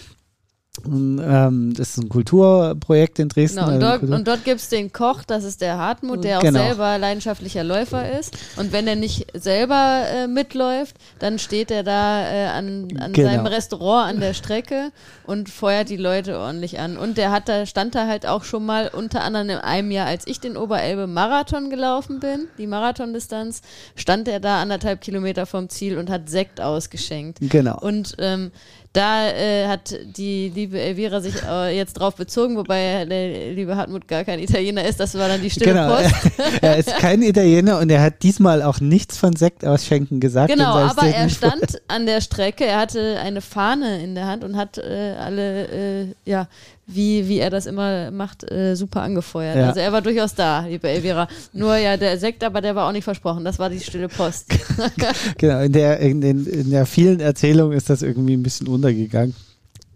[0.86, 3.60] ähm, das ist ein Kulturprojekt in Dresden.
[3.60, 6.60] Genau, und dort, und dort gibt es den Koch, das ist der Hartmut, der genau.
[6.60, 8.38] auch selber leidenschaftlicher Läufer ist.
[8.58, 13.30] Und wenn er nicht selber äh, mitläuft, dann steht er da äh, an, an genau.
[13.30, 14.92] seinem Restaurant an der Strecke
[15.26, 16.98] und feuert die Leute ordentlich an.
[16.98, 20.08] Und der hat da, stand da halt auch schon mal unter anderem in einem Jahr,
[20.08, 23.62] als ich den Oberelbe Marathon gelaufen bin, die Marathondistanz,
[23.96, 27.40] stand er da anderthalb Kilometer vom Ziel und hat Sekt ausgeschenkt.
[27.42, 27.80] Genau.
[27.80, 28.52] Und ähm,
[28.96, 34.08] da äh, hat die liebe Elvira sich äh, jetzt drauf bezogen, wobei der liebe Hartmut
[34.08, 35.00] gar kein Italiener ist.
[35.00, 35.98] Das war dann die stille genau.
[36.62, 40.50] Er ist kein Italiener und er hat diesmal auch nichts von Sekt ausschenken gesagt.
[40.52, 44.56] Genau, aber er stand an der Strecke, er hatte eine Fahne in der Hand und
[44.56, 46.48] hat äh, alle äh, ja,
[46.88, 49.58] wie, wie er das immer macht, äh, super angefeuert.
[49.58, 49.68] Ja.
[49.70, 51.28] Also er war durchaus da, liebe Elvira.
[51.52, 53.44] Nur ja, der Sekt, aber der war auch nicht versprochen.
[53.44, 54.48] Das war die stille Post.
[55.38, 59.36] genau, in der, in, in, in, der vielen Erzählung ist das irgendwie ein bisschen untergegangen.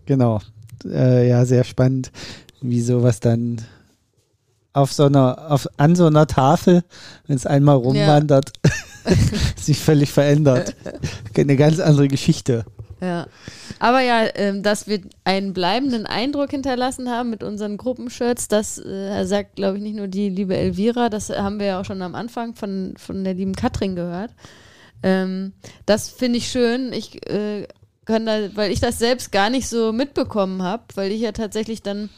[0.05, 0.41] Genau.
[0.85, 2.11] Äh, ja, sehr spannend,
[2.61, 3.61] wie sowas dann
[4.73, 6.83] auf so einer, auf, an so einer Tafel,
[7.27, 9.15] wenn es einmal rumwandert, ja.
[9.61, 10.75] sich völlig verändert.
[11.37, 12.65] Eine ganz andere Geschichte.
[13.01, 13.27] Ja.
[13.79, 19.23] Aber ja, ähm, dass wir einen bleibenden Eindruck hinterlassen haben mit unseren Gruppenshirts, das äh,
[19.25, 22.15] sagt, glaube ich, nicht nur die liebe Elvira, das haben wir ja auch schon am
[22.15, 24.31] Anfang von, von der lieben Katrin gehört.
[25.01, 25.53] Ähm,
[25.85, 26.91] das finde ich schön.
[26.91, 27.67] Ich äh,
[28.05, 31.81] kann da, weil ich das selbst gar nicht so mitbekommen habe, weil ich ja tatsächlich
[31.81, 32.09] dann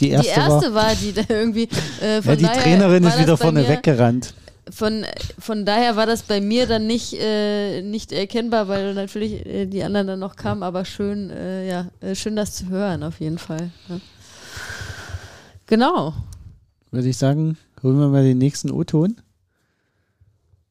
[0.00, 1.68] die erste, die erste war, war, die da irgendwie
[2.00, 4.32] äh, von ja, die Trainerin ist wieder vorne weggerannt
[4.70, 5.04] von,
[5.38, 9.82] von daher war das bei mir dann nicht, äh, nicht erkennbar, weil natürlich äh, die
[9.82, 13.38] anderen dann noch kamen, aber schön, äh, ja, äh, schön das zu hören, auf jeden
[13.38, 13.70] Fall.
[13.88, 14.00] Ja.
[15.66, 16.14] Genau.
[16.90, 19.16] Würde ich sagen, holen wir mal den nächsten O-Ton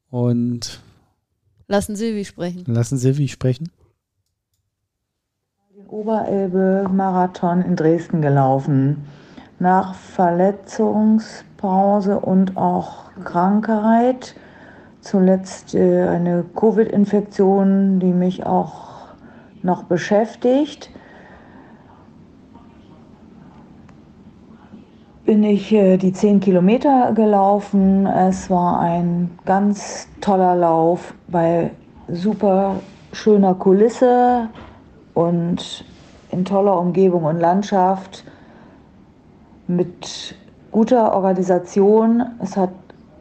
[0.10, 0.80] und
[1.68, 2.66] lassen Silvi sprechen.
[2.68, 3.72] Lassen Silvi sprechen.
[5.76, 9.06] Den Oberelbe-Marathon in Dresden gelaufen.
[9.60, 14.36] Nach Verletzungspause und auch Krankheit,
[15.02, 18.90] zuletzt äh, eine Covid-Infektion, die mich auch
[19.62, 20.90] noch beschäftigt.
[25.26, 28.06] Bin ich äh, die 10 Kilometer gelaufen.
[28.06, 31.72] Es war ein ganz toller Lauf bei
[32.08, 32.78] super
[33.12, 34.48] schöner Kulisse
[35.14, 35.84] und
[36.32, 38.24] in toller Umgebung und Landschaft
[39.70, 40.36] mit
[40.72, 42.26] guter Organisation.
[42.42, 42.72] Es hat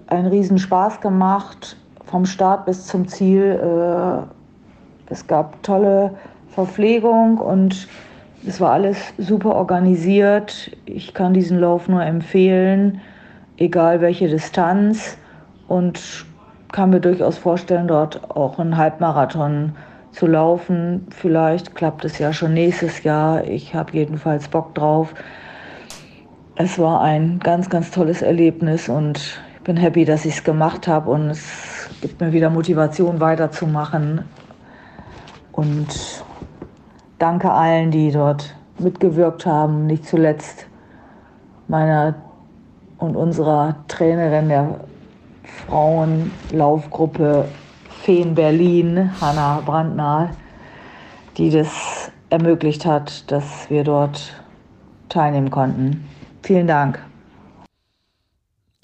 [0.08, 3.60] einen riesen Spaß gemacht, vom Start bis zum Ziel.
[3.62, 6.14] Äh, es gab tolle
[6.48, 7.86] Verpflegung und
[8.46, 10.70] es war alles super organisiert.
[10.86, 13.00] Ich kann diesen Lauf nur empfehlen,
[13.58, 15.18] egal welche Distanz.
[15.68, 16.24] Und
[16.72, 19.74] kann mir durchaus vorstellen, dort auch einen Halbmarathon
[20.12, 21.06] zu laufen.
[21.10, 23.44] Vielleicht klappt es ja schon nächstes Jahr.
[23.44, 25.14] Ich habe jedenfalls Bock drauf.
[26.60, 31.08] Es war ein ganz, ganz tolles Erlebnis und bin happy, dass ich es gemacht habe
[31.08, 34.24] und es gibt mir wieder Motivation weiterzumachen.
[35.52, 35.86] Und
[37.20, 40.66] danke allen, die dort mitgewirkt haben, nicht zuletzt
[41.68, 42.16] meiner
[42.98, 44.80] und unserer Trainerin der
[45.68, 47.44] Frauenlaufgruppe
[48.02, 50.30] Feen Berlin, Hanna Brandner,
[51.36, 54.42] die das ermöglicht hat, dass wir dort
[55.08, 56.17] teilnehmen konnten.
[56.42, 56.98] Vielen Dank.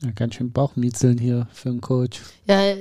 [0.03, 2.21] Ja, ganz schön Bauchmiezeln hier für einen Coach.
[2.47, 2.75] Ja,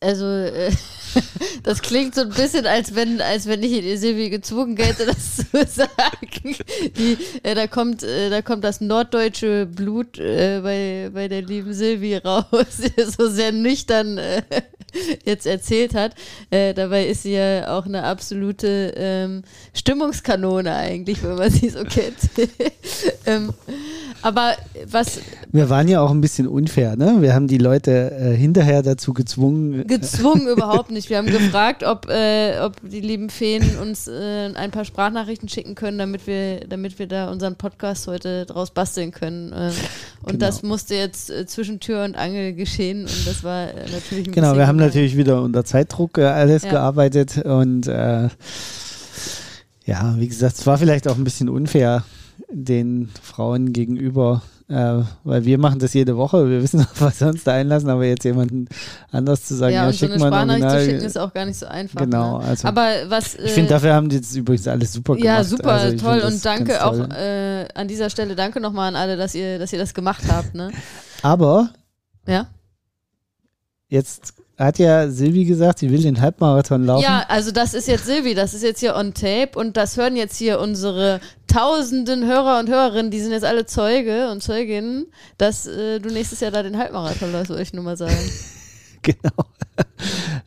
[0.00, 0.72] also äh,
[1.62, 5.66] das klingt so ein bisschen, als wenn, als wenn ich Silvi gezwungen hätte, das zu
[5.66, 6.56] sagen.
[6.96, 11.74] Die, äh, da kommt, äh, da kommt das norddeutsche Blut äh, bei, bei der lieben
[11.74, 12.46] Silvi raus,
[13.18, 14.42] so sehr nüchtern äh,
[15.24, 16.14] jetzt erzählt hat.
[16.50, 19.42] Äh, dabei ist sie ja auch eine absolute ähm,
[19.74, 22.16] Stimmungskanone eigentlich, wenn man sie so kennt.
[23.26, 23.52] ähm,
[24.22, 24.54] aber
[24.86, 25.20] was.
[25.50, 27.16] Wir waren ja auch ein bisschen unfair, ne?
[27.20, 29.86] Wir haben die Leute äh, hinterher dazu gezwungen.
[29.86, 31.08] Gezwungen überhaupt nicht.
[31.10, 35.74] Wir haben gefragt, ob, äh, ob die lieben Feen uns äh, ein paar Sprachnachrichten schicken
[35.74, 39.52] können, damit wir, damit wir da unseren Podcast heute draus basteln können.
[39.54, 39.72] Ähm,
[40.22, 40.46] und genau.
[40.46, 44.32] das musste jetzt äh, zwischen Tür und Angel geschehen und das war äh, natürlich ein
[44.32, 46.70] Genau, wir haben natürlich wieder unter Zeitdruck äh, alles ja.
[46.70, 47.86] gearbeitet und
[49.90, 52.04] ja, wie gesagt, es war vielleicht auch ein bisschen unfair
[52.48, 57.28] den Frauen gegenüber, äh, weil wir machen das jede Woche, wir wissen, auf was wir
[57.28, 58.68] uns da einlassen, aber jetzt jemanden
[59.10, 61.58] anders zu sagen, ja, ja schick so eine Sprachnachricht zu schicken ist auch gar nicht
[61.58, 62.00] so einfach.
[62.00, 62.44] Genau, ne?
[62.44, 65.24] also aber was äh, ich finde, dafür haben die jetzt übrigens alles super gemacht.
[65.24, 69.16] Ja, super also toll und danke auch äh, an dieser Stelle danke nochmal an alle,
[69.16, 70.54] dass ihr, dass ihr das gemacht habt.
[70.54, 70.70] Ne?
[71.22, 71.70] Aber
[72.28, 72.46] ja.
[73.88, 77.02] Jetzt hat ja Silvi gesagt, sie will den Halbmarathon laufen.
[77.02, 80.16] Ja, also das ist jetzt Silvi, das ist jetzt hier on tape und das hören
[80.16, 85.06] jetzt hier unsere tausenden Hörer und Hörerinnen, die sind jetzt alle Zeuge und Zeuginnen,
[85.38, 88.14] dass äh, du nächstes Jahr da den Halbmarathon läufst, würde ich nur mal sagen.
[89.02, 89.46] genau.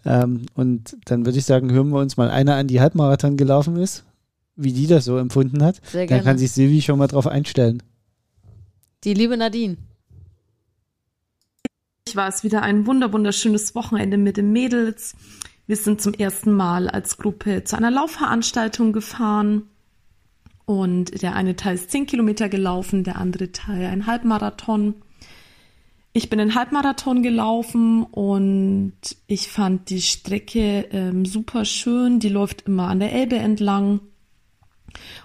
[0.05, 3.77] ähm, und dann würde ich sagen, hören wir uns mal einer an, die Halbmarathon gelaufen
[3.77, 4.03] ist,
[4.55, 5.81] wie die das so empfunden hat.
[5.91, 6.21] Sehr gerne.
[6.21, 7.81] Dann kann sich Silvi schon mal drauf einstellen.
[9.03, 9.77] Die liebe Nadine
[12.15, 15.15] war es wieder ein wunderschönes Wochenende mit den Mädels.
[15.65, 19.69] Wir sind zum ersten Mal als Gruppe zu einer Laufveranstaltung gefahren.
[20.65, 24.95] Und der eine Teil ist 10 Kilometer gelaufen, der andere Teil ein Halbmarathon.
[26.13, 28.93] Ich bin einen Halbmarathon gelaufen und
[29.27, 32.19] ich fand die Strecke ähm, super schön.
[32.19, 33.99] Die läuft immer an der Elbe entlang.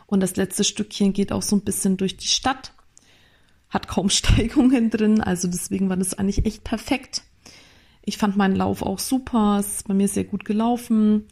[0.07, 2.73] Und das letzte Stückchen geht auch so ein bisschen durch die Stadt
[3.71, 7.23] hat kaum Steigungen drin, also deswegen war das eigentlich echt perfekt.
[8.03, 11.27] Ich fand meinen Lauf auch super, es ist bei mir sehr gut gelaufen.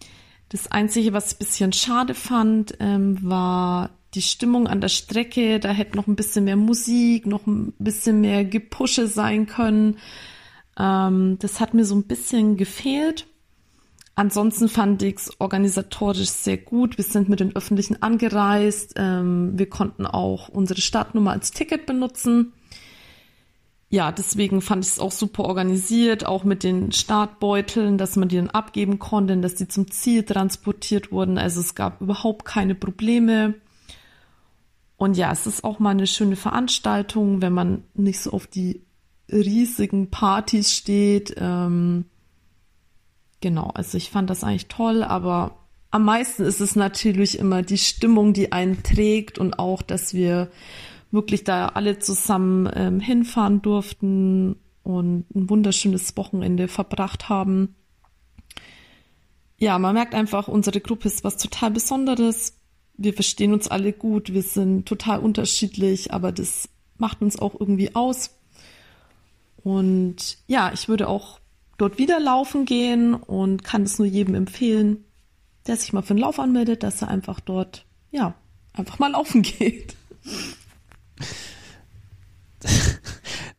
[0.49, 5.59] Das Einzige, was ich ein bisschen schade fand, ähm, war die Stimmung an der Strecke,
[5.61, 9.99] da hätte noch ein bisschen mehr Musik, noch ein bisschen mehr Gepusche sein können.
[10.79, 13.27] Ähm, das hat mir so ein bisschen gefehlt.
[14.19, 16.97] Ansonsten fand ich es organisatorisch sehr gut.
[16.97, 18.95] Wir sind mit den Öffentlichen angereist.
[18.97, 22.55] Ähm, wir konnten auch unsere Startnummer als Ticket benutzen.
[23.91, 28.37] Ja, deswegen fand ich es auch super organisiert, auch mit den Startbeuteln, dass man die
[28.37, 31.37] dann abgeben konnte, dass die zum Ziel transportiert wurden.
[31.37, 33.55] Also es gab überhaupt keine Probleme.
[34.97, 38.81] Und ja, es ist auch mal eine schöne Veranstaltung, wenn man nicht so auf die
[39.31, 41.35] riesigen Partys steht.
[41.39, 42.07] Ähm,
[43.41, 45.57] genau, also ich fand das eigentlich toll, aber
[45.91, 50.51] am meisten ist es natürlich immer die Stimmung, die einen trägt und auch, dass wir
[51.11, 57.75] wirklich da alle zusammen ähm, hinfahren durften und ein wunderschönes Wochenende verbracht haben.
[59.59, 62.59] Ja, man merkt einfach, unsere Gruppe ist was total Besonderes.
[62.99, 66.69] Wir verstehen uns alle gut, wir sind total unterschiedlich, aber das
[66.99, 68.39] macht uns auch irgendwie aus.
[69.63, 71.41] Und ja, ich würde auch
[71.77, 75.05] dort wieder laufen gehen und kann es nur jedem empfehlen,
[75.67, 78.35] der sich mal für einen Lauf anmeldet, dass er einfach dort, ja,
[78.73, 79.97] einfach mal laufen geht.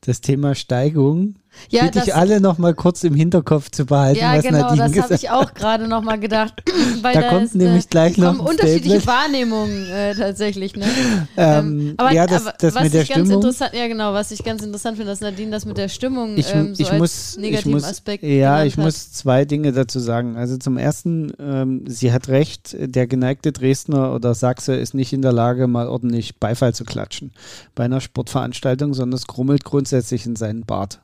[0.02, 1.36] Das Thema Steigung
[1.70, 4.92] Ja, bitte ich alle noch mal kurz im Hinterkopf zu behalten, Ja, was genau, Nadine
[4.92, 6.64] das habe ich auch gerade noch mal gedacht.
[7.02, 9.08] Weil Da da, kommt ist, nämlich äh, gleich noch unterschiedliche Statement.
[9.08, 10.76] Wahrnehmungen äh, tatsächlich.
[10.76, 10.86] Ne?
[11.40, 14.44] Ähm, ja, das- das was mit der ich ganz Stimmung- interessant, ja genau, was ich
[14.44, 17.38] ganz interessant finde, dass Nadine das mit der Stimmung Ich, ähm, so ich als muss,
[17.38, 18.84] negativen muss, Aspekt ja, ich hat.
[18.86, 20.36] muss zwei Dinge dazu sagen.
[20.38, 25.22] Also zum ersten, ähm, sie hat recht, der geneigte Dresdner oder Sachse ist nicht in
[25.22, 27.32] der Lage, mal ordentlich Beifall zu klatschen
[27.76, 31.00] bei einer Sportveranstaltung, sondern es grummelt grundsätzlich in seinen Bart.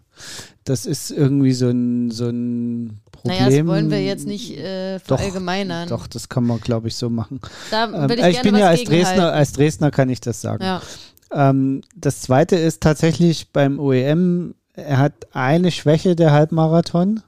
[0.64, 3.40] Das ist irgendwie so ein, so ein Problem.
[3.40, 5.90] Naja, das wollen wir jetzt nicht äh, Doch, verallgemeinern.
[5.90, 7.40] Doch, das kann man, glaube ich, so machen.
[7.72, 8.84] Da Ähm, will ich, ich gerne bin ja als.
[8.84, 10.64] Dresdner, als Dresdner kann ich das sagen.
[10.64, 10.82] Ja.
[11.34, 17.22] Ähm, das zweite ist tatsächlich beim OEM, er hat eine Schwäche der Halbmarathon.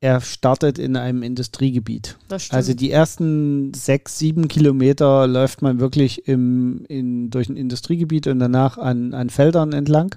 [0.00, 2.18] Er startet in einem Industriegebiet.
[2.28, 2.56] Das stimmt.
[2.56, 8.38] Also die ersten sechs, sieben Kilometer läuft man wirklich im, in, durch ein Industriegebiet und
[8.38, 10.14] danach an, an Feldern entlang.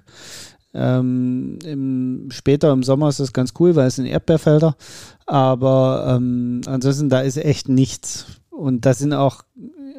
[0.73, 4.75] Ähm, im, später im Sommer ist das ganz cool, weil es sind Erdbeerfelder.
[5.25, 8.25] Aber ähm, ansonsten, da ist echt nichts.
[8.49, 9.43] Und da sind auch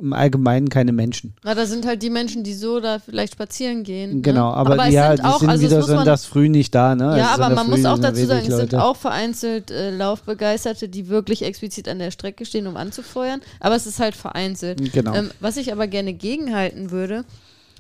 [0.01, 1.35] im Allgemeinen keine Menschen.
[1.45, 4.23] Na, da sind halt die Menschen, die so da vielleicht spazieren gehen.
[4.23, 4.57] Genau, ne?
[4.57, 6.75] aber, es ja, sind die auch, sind also das wieder muss man, sonntags früh nicht
[6.75, 7.19] da, ne?
[7.19, 8.85] Ja, Also aber man muss auch dazu sagen, wenig es sind Leute.
[8.85, 13.41] auch vereinzelt äh, Laufbegeisterte, die wirklich explizit an der Strecke stehen, um anzufeuern.
[13.61, 14.93] Aber es ist halt vereinzelt.
[14.93, 15.15] Genau.
[15.15, 17.25] Ähm, was ich aber gerne gegenhalten würde,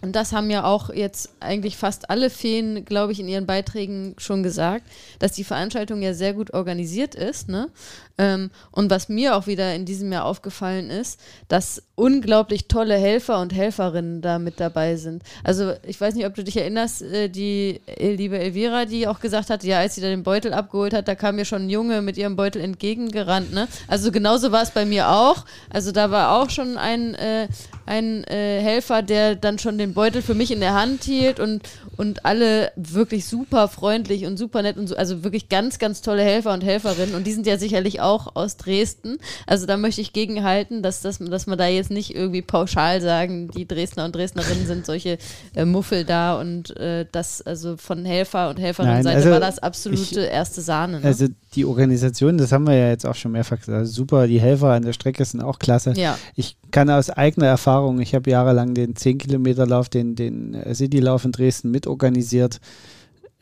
[0.00, 4.14] und das haben ja auch jetzt eigentlich fast alle Feen, glaube ich, in ihren Beiträgen
[4.18, 4.84] schon gesagt,
[5.18, 7.48] dass die Veranstaltung ja sehr gut organisiert ist.
[7.48, 7.68] Ne?
[8.16, 11.18] Ähm, und was mir auch wieder in diesem Jahr aufgefallen ist,
[11.48, 15.24] dass unglaublich tolle Helfer und Helferinnen da mit dabei sind.
[15.42, 19.18] Also ich weiß nicht, ob du dich erinnerst, äh, die äh, liebe Elvira, die auch
[19.18, 21.70] gesagt hat, ja, als sie da den Beutel abgeholt hat, da kam mir schon ein
[21.70, 23.52] Junge mit ihrem Beutel entgegengerannt.
[23.52, 23.66] Ne?
[23.88, 25.44] Also genauso war es bei mir auch.
[25.70, 27.48] Also da war auch schon ein, äh,
[27.88, 31.62] ein äh, Helfer, der dann schon den Beutel für mich in der Hand hielt und,
[31.96, 36.22] und alle wirklich super freundlich und super nett und so, also wirklich ganz, ganz tolle
[36.22, 39.16] Helfer und Helferinnen und die sind ja sicherlich auch aus Dresden.
[39.46, 43.50] Also da möchte ich gegenhalten, dass, dass, dass man da jetzt nicht irgendwie pauschal sagen,
[43.50, 45.16] die Dresdner und Dresdnerinnen sind solche
[45.54, 50.20] äh, Muffel da und äh, das, also von Helfer und Helferinnenseite also war das absolute
[50.20, 51.00] ich- erste Sahne.
[51.00, 51.06] Ne?
[51.06, 54.72] Also die Organisation, das haben wir ja jetzt auch schon mehrfach gesagt, super, die Helfer
[54.72, 55.94] an der Strecke sind auch klasse.
[55.96, 56.18] ja.
[56.34, 61.32] Ich kann aus eigener Erfahrung, ich habe jahrelang den 10-Kilometer-Lauf, den, den äh, Citylauf in
[61.32, 62.60] Dresden mitorganisiert.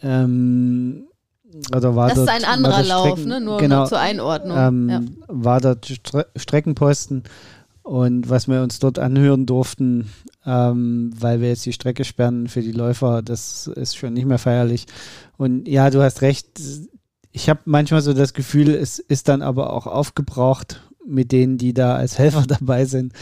[0.03, 1.07] Ähm,
[1.75, 3.41] oder war Das ist dort, ein war anderer Lauf, ne?
[3.41, 4.57] nur, genau, nur zur Einordnung.
[4.59, 5.01] ähm, ja.
[5.29, 7.23] war dort Stre Streckenposten
[7.83, 10.11] und was wir uns dort anhören durften,
[10.45, 14.39] ähm, weil wir jetzt die Strecke sperren für die Läufer, das ist schon nicht mehr
[14.39, 14.87] feierlich.
[15.37, 16.49] Und ja, du hast recht,
[17.31, 21.75] ich habe manchmal so das Gefühl, es ist dann aber auch aufgebraucht mit denen, die
[21.75, 23.13] da als Helfer dabei sind,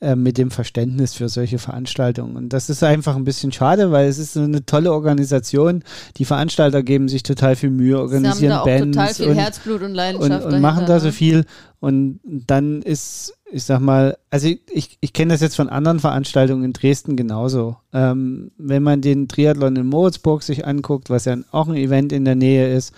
[0.00, 2.36] äh, mit dem Verständnis für solche Veranstaltungen.
[2.36, 5.82] Und das ist einfach ein bisschen schade, weil es ist so eine tolle Organisation.
[6.18, 9.28] Die Veranstalter geben sich total viel Mühe, Sie haben organisieren da auch Bands total viel
[9.28, 11.12] und, Herzblut und und, Leidenschaft und machen da so ne?
[11.12, 11.44] viel.
[11.80, 15.98] Und dann ist, ich sag mal, also ich, ich, ich kenne das jetzt von anderen
[15.98, 17.76] Veranstaltungen in Dresden genauso.
[17.92, 22.24] Ähm, wenn man den Triathlon in Moritzburg sich anguckt, was ja auch ein Event in
[22.24, 22.92] der Nähe ist,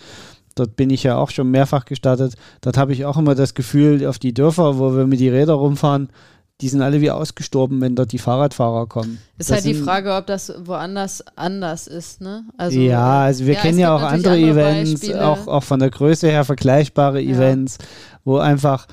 [0.54, 4.06] dort bin ich ja auch schon mehrfach gestartet, dort habe ich auch immer das Gefühl,
[4.06, 6.10] auf die Dörfer, wo wir mit die Räder rumfahren,
[6.60, 9.18] die sind alle wie ausgestorben, wenn dort die Fahrradfahrer kommen.
[9.38, 12.44] Ist Das halt die Frage, ob das woanders anders ist, ne?
[12.58, 15.26] Also, ja, also wir ja, kennen ja auch andere, andere Events, Beispiele.
[15.26, 17.36] auch, auch von der Größe her vergleichbare Ja.
[17.36, 17.78] Events,
[18.24, 18.86] wo einfach,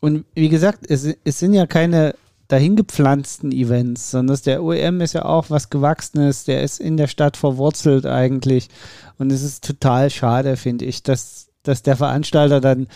[0.00, 2.14] und wie gesagt, es, es sind ja keine
[2.48, 7.36] dahingepflanzten Events, sondern der OEM ist ja auch was Gewachsenes, der ist in der Stadt
[7.36, 8.68] verwurzelt eigentlich.
[9.18, 12.88] Und es ist total schade, finde ich, dass, dass der Veranstalter dann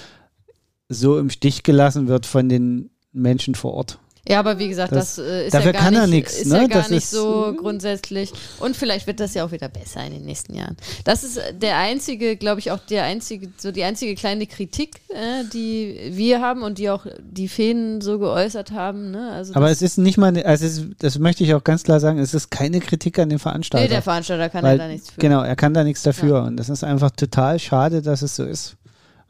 [0.89, 3.99] so im Stich gelassen wird von den Menschen vor Ort.
[4.29, 6.37] Ja, aber wie gesagt, das, Das- äh, ist dafür ja gar kann er nicht, nix,
[6.41, 6.62] ist ne?
[6.62, 8.33] ja gar Das nicht so grundsätzlich.
[8.59, 10.77] Und vielleicht wird das ja auch wieder besser in den nächsten Jahren.
[11.05, 15.45] Das ist der einzige, glaube ich, auch der einzige, so die einzige kleine Kritik, äh,
[15.53, 19.12] die wir haben und die auch die Feen so geäußert haben.
[19.12, 19.31] Ne?
[19.31, 22.19] Also Aber es ist nicht mal, also ist, das möchte ich auch ganz klar sagen,
[22.19, 23.85] es ist keine Kritik an den Veranstalter.
[23.85, 25.21] nee, der Veranstalter kann Weil, ja da nichts für.
[25.21, 26.43] Genau, er kann da nichts dafür.
[26.43, 28.75] Und das ist einfach total schade, dass es so ist.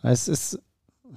[0.02, 0.58] Es ist,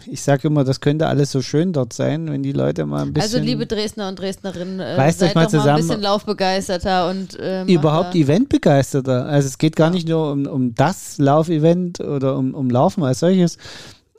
[0.06, 3.14] ich sage immer, das könnte alles so schön dort sein, wenn die Leute mal ein
[3.14, 5.78] bisschen Also liebe Dresdner und Dresdnerinnen, äh, euch seid mal doch mal ein zusammen.
[5.78, 9.26] bisschen laufbegeisterter und äh, überhaupt Eventbegeisterter.
[9.26, 13.20] Also es geht gar nicht nur um, um das Laufevent oder um, um Laufen als
[13.20, 13.58] solches.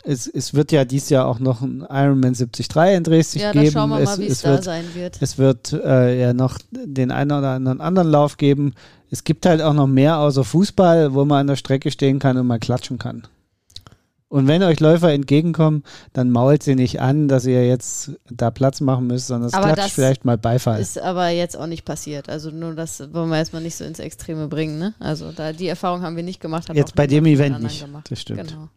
[0.03, 3.71] Es, es wird ja dieses Jahr auch noch ein Ironman 73 in Dresden Ja, geben.
[3.71, 5.19] schauen wir es, mal, wie es es da wird, sein wird.
[5.21, 8.73] Es wird äh, ja noch den einen oder anderen anderen Lauf geben.
[9.11, 12.39] Es gibt halt auch noch mehr außer Fußball, wo man an der Strecke stehen kann
[12.39, 13.25] und mal klatschen kann.
[14.31, 18.81] Und wenn euch Läufer entgegenkommen, dann mault sie nicht an, dass ihr jetzt da Platz
[18.81, 20.81] machen müsst, sondern es Aber klatscht vielleicht mal Beifall.
[20.81, 22.29] Ist aber jetzt auch nicht passiert.
[22.29, 24.79] Also nur das wollen wir jetzt mal nicht so ins Extreme bringen.
[24.79, 24.95] Ne?
[25.01, 26.69] Also da die Erfahrung haben wir nicht gemacht.
[26.69, 27.85] hat Jetzt bei dem Event nicht.
[27.85, 28.09] Gemacht.
[28.09, 28.49] Das stimmt.
[28.49, 28.69] Genau.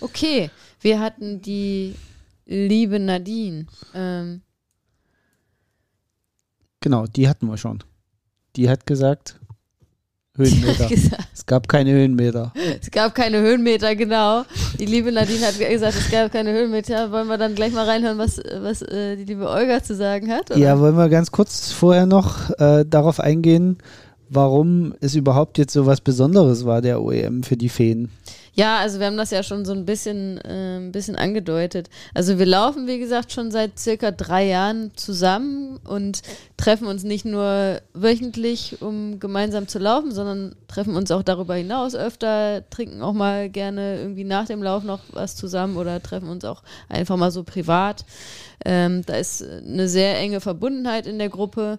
[0.00, 1.94] Okay, wir hatten die
[2.46, 3.66] liebe Nadine.
[3.94, 4.40] Ähm,
[6.80, 7.82] Genau, die hatten wir schon.
[8.56, 9.37] Die hat gesagt,
[10.38, 10.88] Höhenmeter.
[11.34, 12.52] es gab keine Höhenmeter.
[12.80, 14.44] es gab keine Höhenmeter, genau.
[14.78, 17.12] Die liebe Nadine hat gesagt, es gab keine Höhenmeter.
[17.12, 20.50] Wollen wir dann gleich mal reinhören, was, was äh, die liebe Olga zu sagen hat?
[20.50, 20.58] Oder?
[20.58, 23.78] Ja, wollen wir ganz kurz vorher noch äh, darauf eingehen,
[24.30, 28.10] warum es überhaupt jetzt so was Besonderes war, der OEM für die Feen.
[28.58, 31.88] Ja, also wir haben das ja schon so ein bisschen, äh, ein bisschen angedeutet.
[32.12, 36.22] Also wir laufen, wie gesagt, schon seit circa drei Jahren zusammen und
[36.56, 41.94] treffen uns nicht nur wöchentlich, um gemeinsam zu laufen, sondern treffen uns auch darüber hinaus
[41.94, 46.44] öfter, trinken auch mal gerne irgendwie nach dem Lauf noch was zusammen oder treffen uns
[46.44, 48.04] auch einfach mal so privat.
[48.64, 51.78] Ähm, da ist eine sehr enge Verbundenheit in der Gruppe.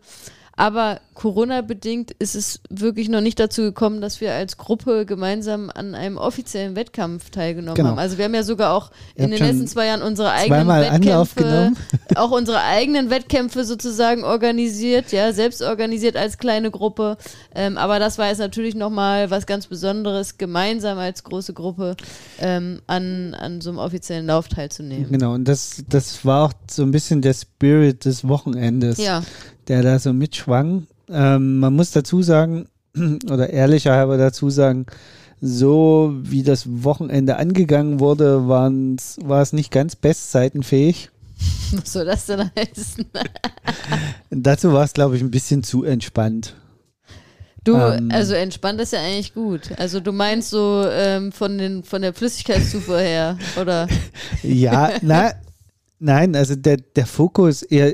[0.59, 5.95] Aber Corona-bedingt ist es wirklich noch nicht dazu gekommen, dass wir als Gruppe gemeinsam an
[5.95, 7.89] einem offiziellen Wettkampf teilgenommen Genau.
[7.91, 7.99] haben.
[7.99, 11.71] Also wir haben ja sogar auch Ihr in den letzten zwei Jahren unsere eigenen Wettkämpfe,
[12.15, 17.15] auch unsere eigenen Wettkämpfe sozusagen organisiert, ja, selbst organisiert als kleine Gruppe.
[17.55, 21.95] Ähm, aber das war jetzt natürlich nochmal was ganz Besonderes, gemeinsam als große Gruppe
[22.39, 25.09] ähm, an, an so einem offiziellen Lauf teilzunehmen.
[25.09, 29.23] Genau, und das, das war auch so ein bisschen der Spirit des Wochenendes, Ja,
[29.69, 30.87] der da so mitschwang.
[31.09, 32.67] Ähm, man muss dazu sagen,
[33.31, 34.85] oder ehrlicher halber dazu sagen,
[35.41, 41.09] so wie das Wochenende angegangen wurde, war es nicht ganz bestzeitenfähig.
[41.71, 43.05] was soll das denn heißen?
[44.29, 46.55] Dazu war es, glaube ich, ein bisschen zu entspannt.
[47.63, 48.09] Du, Ähm.
[48.11, 49.69] also entspannt ist ja eigentlich gut.
[49.77, 53.87] Also du meinst so ähm, von, den, von der Flüssigkeitszufuhr her, oder?
[54.43, 55.33] Ja, na,
[55.99, 57.93] nein, also der, der Fokus eher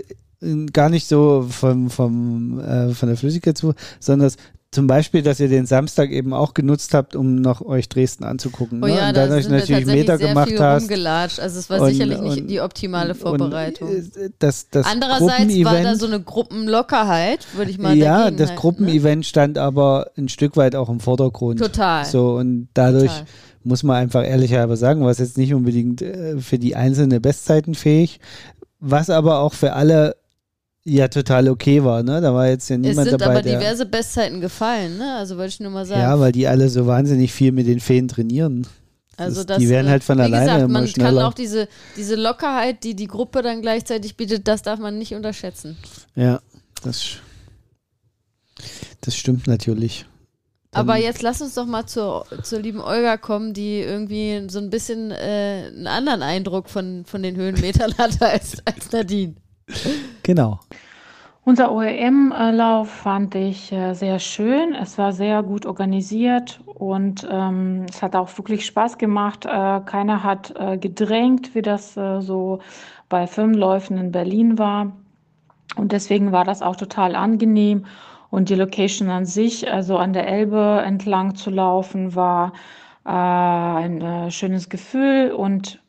[0.74, 4.38] gar nicht so vom, vom, äh, von der Flüssigkeit zu, sondern es-
[4.72, 8.84] zum Beispiel, dass ihr den Samstag eben auch genutzt habt, um noch euch Dresden anzugucken.
[8.84, 8.98] Oh ne?
[8.98, 10.82] ja, und da sind natürlich Meter sehr gemacht viel hast.
[10.84, 11.40] rumgelatscht.
[11.40, 13.88] Also es war Und- sicherlich nicht und- die optimale Vorbereitung.
[13.90, 18.50] Äh, das, das Andererseits war da so eine Gruppenlockerheit, würde ich mal ja, dagegen das
[18.50, 21.60] halten, Gruppenevent stand aber ein Stück weit auch im Vordergrund.
[21.62, 21.68] Ne?
[21.68, 22.04] Total.
[22.04, 23.26] So, und dadurch Total.
[23.64, 28.20] muss man einfach ehrlicherweise sagen, was jetzt nicht unbedingt äh, für die einzelne Bestzeiten fähig,
[28.82, 30.18] was aber auch für alle
[30.86, 32.22] ja total okay war, ne?
[32.22, 35.16] Da war jetzt ja Es niemand sind dabei, aber diverse Bestzeiten gefallen, ne?
[35.16, 36.02] Also wollte ich nur mal sagen.
[36.02, 38.66] ja, weil die alle so wahnsinnig viel mit den Feen trainieren.
[39.18, 41.28] Also Das- die werden halt von wie alleine gesagt, immer man kann schneller.
[41.28, 41.68] auch diese,
[41.98, 45.78] diese Lockerheit, die die Gruppe dann gleichzeitig bietet, das darf man nicht unterschätzen.
[46.16, 46.42] Ja,
[46.84, 47.18] das,
[49.02, 50.06] das stimmt natürlich.
[50.72, 54.60] Dann- Aber jetzt lass uns doch mal zur, zur lieben Olga kommen, die irgendwie so
[54.60, 59.36] ein bisschen äh, einen anderen Eindruck von, von den Höhenmetern hat als, als Nadine.
[60.24, 60.60] Genau.
[61.44, 64.74] Unser OEM-Lauf fand ich äh, sehr schön.
[64.74, 69.46] Es war sehr gut organisiert und ähm, es hat auch wirklich Spaß gemacht.
[69.46, 72.62] Äh, keiner hat äh, gedrängt, wie das äh, so
[73.10, 74.94] bei Firmenläufen in Berlin war.
[75.76, 77.86] Und deswegen war das auch total angenehm.
[78.32, 82.54] Und die Location an sich, also an der Elbe entlang zu laufen, war
[83.06, 85.32] äh, ein äh, schönes Gefühl.
[85.32, 85.80] Und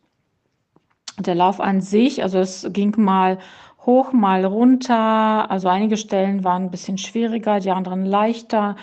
[1.19, 3.39] der Lauf an sich, also es ging mal
[3.87, 5.51] hoch, mal runter.
[5.51, 8.77] Also einige Stellen waren ein bisschen schwieriger, die anderen leichter.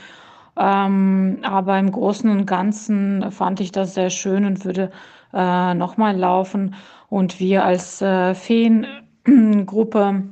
[0.57, 4.91] Ähm, aber im Großen und Ganzen fand ich das sehr schön und würde
[5.33, 6.75] äh, nochmal laufen.
[7.09, 10.23] Und wir als äh, Feengruppe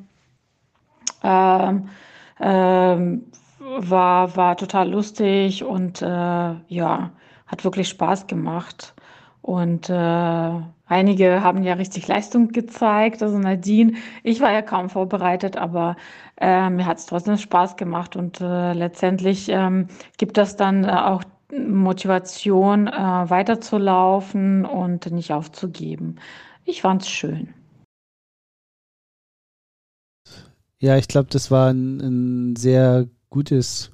[1.24, 1.89] ähm,
[3.78, 7.11] war, war total lustig und äh, ja,
[7.47, 8.93] hat wirklich Spaß gemacht.
[9.41, 9.93] Und äh,
[10.91, 13.23] einige haben ja richtig Leistung gezeigt.
[13.23, 15.95] Also Nadine, ich war ja kaum vorbereitet, aber
[16.39, 18.15] äh, mir hat es trotzdem Spaß gemacht.
[18.15, 19.87] Und äh, letztendlich ähm,
[20.17, 26.17] gibt das dann äh, auch Motivation, äh, weiterzulaufen und nicht aufzugeben.
[26.65, 27.53] Ich fand es schön.
[30.79, 33.91] Ja, ich glaube, das war ein, ein sehr gutes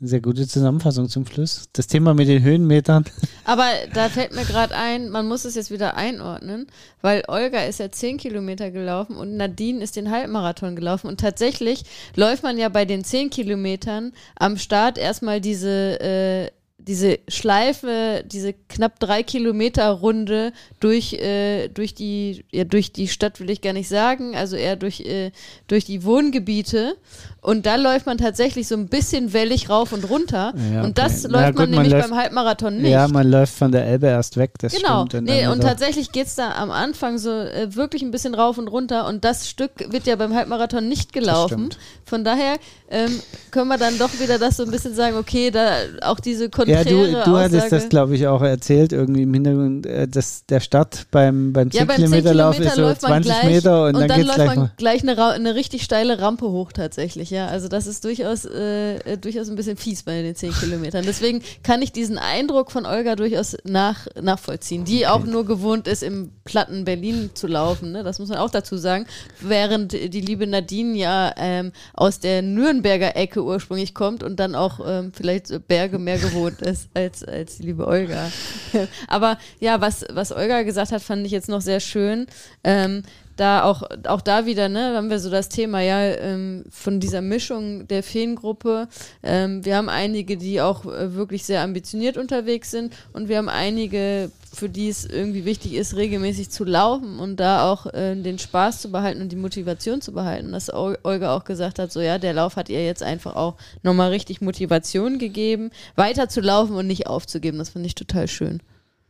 [0.00, 1.68] sehr gute Zusammenfassung zum Schluss.
[1.72, 3.04] Das Thema mit den Höhenmetern.
[3.44, 6.66] Aber da fällt mir gerade ein, man muss es jetzt wieder einordnen,
[7.00, 11.06] weil Olga ist ja 10 Kilometer gelaufen und Nadine ist den Halbmarathon gelaufen.
[11.08, 11.84] Und tatsächlich
[12.14, 18.52] läuft man ja bei den 10 Kilometern am Start erstmal diese äh, diese Schleife, diese
[18.68, 23.72] knapp drei Kilometer Runde durch, äh, durch, die, ja, durch die Stadt will ich gar
[23.72, 25.32] nicht sagen, also eher durch, äh,
[25.68, 26.96] durch die Wohngebiete.
[27.40, 30.52] Und da läuft man tatsächlich so ein bisschen wellig rauf und runter.
[30.72, 31.32] Ja, und das okay.
[31.32, 32.90] läuft ja, gut, man nämlich man läuft, beim Halbmarathon nicht.
[32.90, 35.06] Ja, man läuft von der Elbe erst weg, das genau.
[35.06, 35.28] stimmt.
[35.28, 38.68] Nee, und tatsächlich geht es da am Anfang so äh, wirklich ein bisschen rauf und
[38.68, 39.06] runter.
[39.06, 41.70] Und das Stück wird ja beim Halbmarathon nicht gelaufen.
[42.04, 42.56] Von daher
[42.90, 43.20] ähm,
[43.50, 47.08] können wir dann doch wieder das so ein bisschen sagen, okay, da auch diese konträre
[47.08, 50.60] Ja, du, du hattest das, glaube ich, auch erzählt, irgendwie im Hintergrund, äh, dass der
[50.60, 54.22] Start beim, beim 10 ja, Kilometerlauf ist so 20 gleich, Meter und, und dann, dann
[54.22, 57.46] läuft gleich man gleich eine, eine richtig steile Rampe hoch tatsächlich, ja.
[57.46, 61.04] Also das ist durchaus, äh, äh, durchaus ein bisschen fies bei den 10 Kilometern.
[61.06, 65.06] Deswegen kann ich diesen Eindruck von Olga durchaus nach, nachvollziehen, die okay.
[65.06, 68.02] auch nur gewohnt ist, im platten Berlin zu laufen, ne?
[68.02, 69.06] das muss man auch dazu sagen,
[69.40, 74.80] während die liebe Nadine ja ähm, aus der Nürnberger Ecke ursprünglich kommt und dann auch
[74.86, 78.30] ähm, vielleicht Berge mehr gewohnt ist als, als die liebe Olga.
[79.08, 82.26] Aber ja, was, was Olga gesagt hat, fand ich jetzt noch sehr schön.
[82.64, 83.02] Ähm,
[83.36, 87.20] da auch, auch da wieder, ne, haben wir so das Thema, ja, ähm, von dieser
[87.20, 88.88] Mischung der Feengruppe.
[89.22, 93.48] Ähm, wir haben einige, die auch äh, wirklich sehr ambitioniert unterwegs sind und wir haben
[93.48, 98.38] einige, für die es irgendwie wichtig ist, regelmäßig zu laufen und da auch äh, den
[98.38, 100.52] Spaß zu behalten und die Motivation zu behalten.
[100.52, 104.10] Dass Olga auch gesagt hat, so ja, der Lauf hat ihr jetzt einfach auch nochmal
[104.10, 107.58] richtig Motivation gegeben, weiter zu laufen und nicht aufzugeben.
[107.58, 108.62] Das fand ich total schön.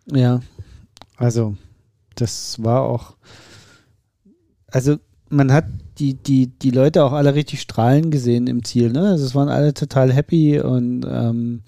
[0.07, 0.41] Ja,
[1.16, 1.57] also
[2.16, 3.14] das war auch
[4.70, 4.96] also
[5.28, 5.64] man hat
[5.98, 8.92] die, die, die Leute auch alle richtig strahlen gesehen im Ziel.
[8.92, 9.00] Ne?
[9.00, 11.62] Also es waren alle total happy und ähm,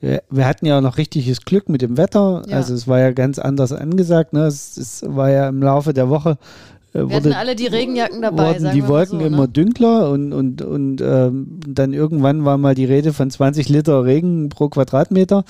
[0.00, 2.42] wir, wir, hatten ja auch noch richtiges Glück mit dem Wetter.
[2.48, 2.56] Ja.
[2.56, 4.32] Also es war ja ganz anders angesagt.
[4.32, 4.46] Ne?
[4.46, 6.38] Es, es war ja im Laufe der Woche
[6.94, 8.54] äh, wir wurde, hatten alle die Regenjacken dabei.
[8.54, 9.26] Wurden die Wolken so, ne?
[9.26, 14.04] immer dünkler und, und, und ähm, dann irgendwann war mal die Rede von 20 Liter
[14.04, 15.44] Regen pro Quadratmeter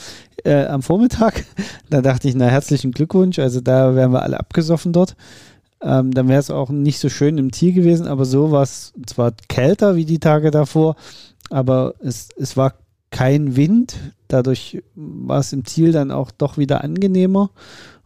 [0.45, 1.45] äh, am Vormittag.
[1.91, 3.39] Da dachte ich, na herzlichen Glückwunsch.
[3.39, 5.15] Also da wären wir alle abgesoffen dort.
[5.85, 8.95] Ähm, dann wäre es auch nicht so schön im Ziel gewesen, aber so war es
[9.07, 10.97] zwar kälter wie die Tage davor,
[11.51, 12.75] aber es, es war
[13.11, 13.97] kein Wind.
[14.29, 17.51] Dadurch war es im Ziel dann auch doch wieder angenehmer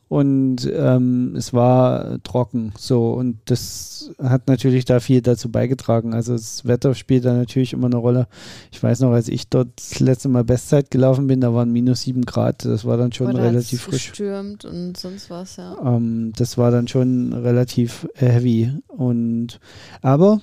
[0.09, 6.15] und ähm, es war trocken so und das hat natürlich da viel dazu beigetragen.
[6.15, 8.27] Also das Wetter spielt da natürlich immer eine Rolle.
[8.73, 12.03] Ich weiß noch, als ich dort das letzte Mal Bestzeit gelaufen bin, da waren minus
[12.03, 12.65] sieben Grad.
[12.65, 14.09] Das war dann schon Oder relativ frisch.
[14.09, 15.77] Gestürmt und sonst was, ja.
[15.85, 19.61] Ähm, das war dann schon relativ heavy und
[20.01, 20.41] aber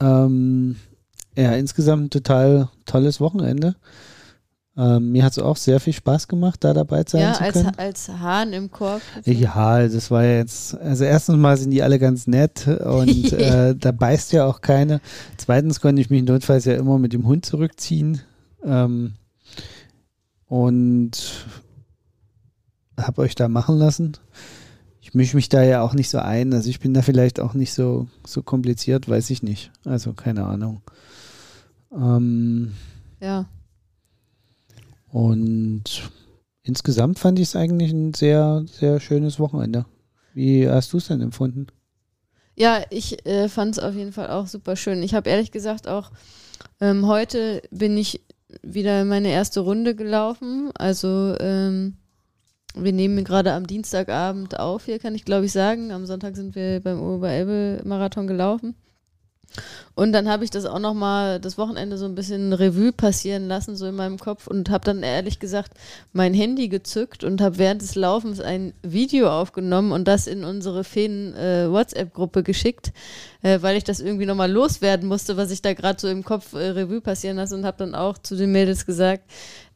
[0.00, 0.76] ähm,
[1.34, 3.76] ja, insgesamt ein total tolles Wochenende.
[4.78, 7.72] Ähm, mir hat es auch sehr viel Spaß gemacht, da dabei sein ja, zu können.
[7.76, 9.02] Ja, als, Hahn im Korb.
[9.24, 13.74] Ja, das war ja jetzt, also erstens mal sind die alle ganz nett und äh,
[13.74, 15.00] da beißt ja auch keine.
[15.36, 18.20] Zweitens konnte ich mich notfalls ja immer mit dem Hund zurückziehen
[18.64, 19.14] ähm,
[20.46, 21.44] und
[22.96, 24.12] habe euch da machen lassen.
[25.00, 27.54] Ich mische mich da ja auch nicht so ein, also ich bin da vielleicht auch
[27.54, 29.72] nicht so, so kompliziert, weiß ich nicht.
[29.84, 30.82] Also keine Ahnung.
[31.92, 32.74] Ähm,
[33.20, 33.46] ja.
[35.10, 36.10] Und
[36.62, 39.86] insgesamt fand ich es eigentlich ein sehr, sehr schönes Wochenende.
[40.34, 41.66] Wie hast du es denn empfunden?
[42.54, 45.02] Ja, ich äh, fand es auf jeden Fall auch super schön.
[45.02, 46.10] Ich habe ehrlich gesagt auch,
[46.80, 48.20] ähm, heute bin ich
[48.62, 50.70] wieder meine erste Runde gelaufen.
[50.74, 51.96] Also ähm,
[52.74, 55.92] wir nehmen gerade am Dienstagabend auf, hier kann ich glaube ich sagen.
[55.92, 58.74] Am Sonntag sind wir beim Oberelbe-Marathon gelaufen.
[59.94, 63.76] Und dann habe ich das auch nochmal das Wochenende so ein bisschen Revue passieren lassen,
[63.76, 65.72] so in meinem Kopf und habe dann ehrlich gesagt
[66.12, 70.84] mein Handy gezückt und habe während des Laufens ein Video aufgenommen und das in unsere
[70.84, 72.92] Feen äh, WhatsApp-Gruppe geschickt,
[73.42, 76.52] äh, weil ich das irgendwie nochmal loswerden musste, was ich da gerade so im Kopf
[76.52, 79.24] äh, Revue passieren lasse und habe dann auch zu den Mädels gesagt,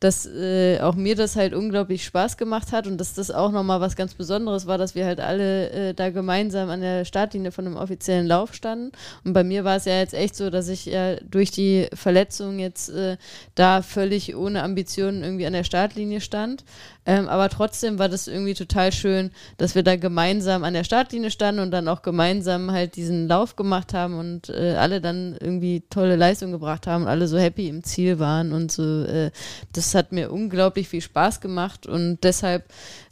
[0.03, 3.81] dass äh, auch mir das halt unglaublich Spaß gemacht hat und dass das auch nochmal
[3.81, 7.67] was ganz Besonderes war, dass wir halt alle äh, da gemeinsam an der Startlinie von
[7.67, 8.91] einem offiziellen Lauf standen.
[9.25, 12.59] Und bei mir war es ja jetzt echt so, dass ich ja durch die Verletzung
[12.59, 13.17] jetzt äh,
[13.55, 16.65] da völlig ohne Ambitionen irgendwie an der Startlinie stand.
[17.05, 21.31] Ähm, aber trotzdem war das irgendwie total schön, dass wir da gemeinsam an der Startlinie
[21.31, 25.83] standen und dann auch gemeinsam halt diesen Lauf gemacht haben und äh, alle dann irgendwie
[25.91, 29.03] tolle Leistungen gebracht haben und alle so happy im Ziel waren und so.
[29.05, 29.33] Äh,
[29.73, 32.67] das hat mir unglaublich viel Spaß gemacht und deshalb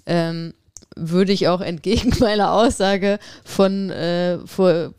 [0.07, 0.55] ähm,
[0.95, 4.95] würde ich auch entgegen meiner Aussage von äh, vor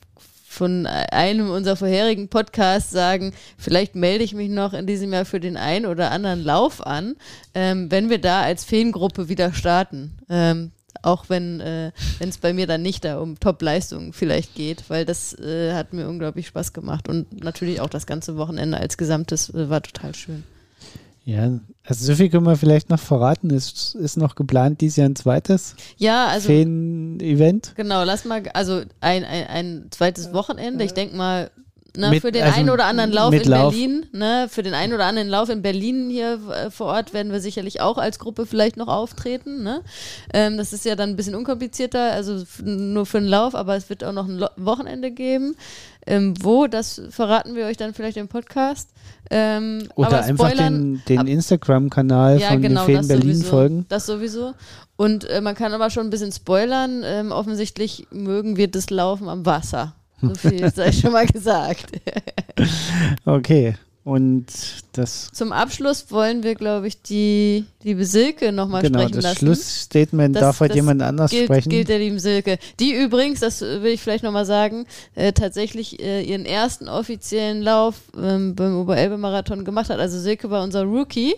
[0.62, 5.40] von einem unserer vorherigen Podcasts sagen, vielleicht melde ich mich noch in diesem Jahr für
[5.40, 7.16] den einen oder anderen Lauf an,
[7.56, 10.20] ähm, wenn wir da als Feengruppe wieder starten.
[10.30, 10.70] Ähm,
[11.02, 15.34] auch wenn äh, es bei mir dann nicht da um Top-Leistungen vielleicht geht, weil das
[15.40, 19.68] äh, hat mir unglaublich Spaß gemacht und natürlich auch das ganze Wochenende als Gesamtes äh,
[19.68, 20.44] war total schön.
[21.24, 23.52] Ja, also so viel können wir vielleicht noch verraten.
[23.52, 27.74] Es ist noch geplant, dieses Jahr ein zweites ja, also, Fan-Event.
[27.76, 30.84] Genau, lass mal, also ein, ein, ein zweites Wochenende.
[30.84, 31.52] Ich denke mal,
[31.98, 33.74] Ne, mit, für den also einen oder anderen Lauf in Lauf.
[33.74, 37.34] Berlin, ne, für den einen oder anderen Lauf in Berlin hier äh, vor Ort werden
[37.34, 39.62] wir sicherlich auch als Gruppe vielleicht noch auftreten.
[39.62, 39.82] Ne?
[40.34, 43.90] Ähm, das ist ja dann ein bisschen unkomplizierter, also nur für den Lauf, aber es
[43.90, 45.56] wird auch noch ein Lo Wochenende geben.
[46.08, 48.90] Ähm, wo, das verraten wir euch dann vielleicht im Podcast.
[49.30, 53.86] Ähm, Oder einfach den, den Instagram-Kanal ja, von genau, Feen Berlin sowieso, folgen.
[53.90, 54.54] Das sowieso.
[54.96, 57.04] Und äh, man kann aber schon ein bisschen spoilern.
[57.04, 59.94] Ähm, offensichtlich mögen wir das Laufen am Wasser.
[60.22, 61.88] So viel sei schon mal gesagt.
[63.26, 63.76] okay.
[64.04, 64.48] Und
[64.94, 65.30] das.
[65.32, 69.40] Zum Abschluss wollen wir, glaube ich, die liebe Silke nochmal genau, sprechen lassen.
[69.40, 71.70] Genau, das Schlussstatement das, darf heute jemand anders gilt, sprechen.
[71.70, 72.58] gilt der lieben Silke.
[72.80, 77.96] Die übrigens, das will ich vielleicht nochmal sagen, äh, tatsächlich äh, ihren ersten offiziellen Lauf
[78.18, 80.00] ähm, beim Oberelbe-Marathon gemacht hat.
[80.00, 81.36] Also Silke war unser Rookie.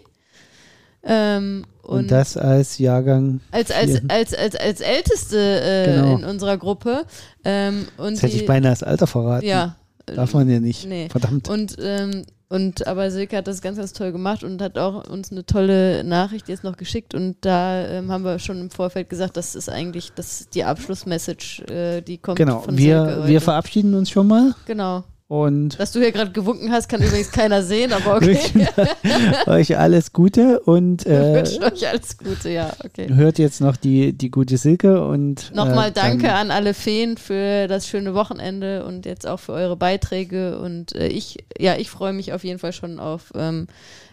[1.06, 3.41] Ähm, und, und, das als Jahrgang.
[3.51, 6.18] Als, als, als, als, als Älteste äh, genau.
[6.18, 7.06] in unserer Gruppe.
[7.43, 9.45] Ähm, und das hätte die, ich beinahe das Alter verraten.
[9.45, 9.76] Ja.
[10.06, 10.86] Darf man ja nicht.
[10.88, 11.10] Nee.
[11.10, 11.49] Verdammt.
[11.49, 15.32] Und, ähm, und aber Silke hat das ganz, ganz toll gemacht und hat auch uns
[15.32, 17.16] eine tolle Nachricht jetzt noch geschickt.
[17.16, 21.64] Und da ähm, haben wir schon im Vorfeld gesagt, das ist eigentlich das die Abschlussmessage,
[21.70, 22.60] äh, die kommt genau.
[22.60, 23.16] von wir, Silke.
[23.16, 24.54] Genau, wir verabschieden uns schon mal.
[24.66, 25.04] Genau.
[25.34, 28.67] Und Dass du hier gerade gewunken hast, kann übrigens keiner sehen, aber okay.
[29.47, 33.11] euch alles Gute und äh, wünschen euch alles Gute, ja, okay.
[33.11, 37.67] Hört jetzt noch die, die gute Silke und nochmal äh, danke an alle Feen für
[37.67, 42.13] das schöne Wochenende und jetzt auch für eure Beiträge und äh, ich, ja, ich freue
[42.13, 43.65] mich auf jeden Fall schon auf ähm,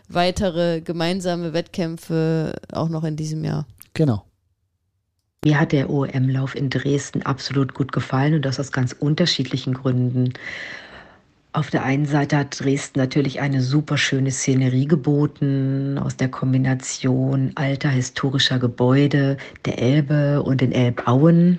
[0.09, 3.67] weitere gemeinsame Wettkämpfe auch noch in diesem Jahr.
[3.93, 4.25] Genau.
[5.45, 10.33] Mir hat der OEM-Lauf in Dresden absolut gut gefallen und das aus ganz unterschiedlichen Gründen.
[11.53, 17.51] Auf der einen Seite hat Dresden natürlich eine super schöne Szenerie geboten aus der Kombination
[17.57, 21.59] alter historischer Gebäude, der Elbe und den Elbauen.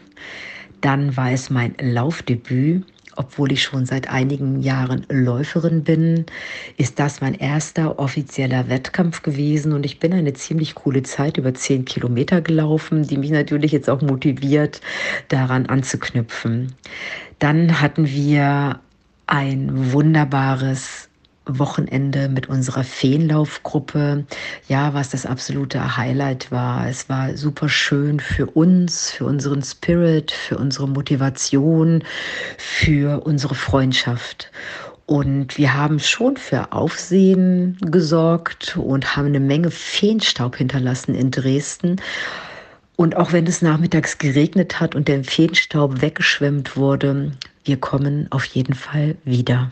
[0.80, 2.86] Dann war es mein Laufdebüt.
[3.18, 6.26] Obwohl ich schon seit einigen Jahren Läuferin bin,
[6.78, 11.54] ist das mein erster offizieller Wettkampf gewesen und ich bin eine ziemlich coole Zeit über
[11.54, 14.80] zehn Kilometer gelaufen, die mich natürlich jetzt auch motiviert,
[15.28, 16.72] daran anzuknüpfen.
[17.40, 18.80] Dann hatten wir
[19.28, 21.10] ein wunderbares
[21.46, 24.26] Wochenende mit unserer Feenlaufgruppe,
[24.68, 26.88] ja, was das absolute Highlight war.
[26.88, 32.04] Es war super schön für uns, für unseren Spirit, für unsere Motivation,
[32.58, 34.52] für unsere Freundschaft.
[35.08, 41.98] Und wir haben schon für Aufsehen gesorgt und haben eine Menge Feenstaub hinterlassen in Dresden.
[42.96, 47.32] Und auch wenn es nachmittags geregnet hat und der Feenstaub weggeschwemmt wurde,
[47.64, 49.72] wir kommen auf jeden Fall wieder.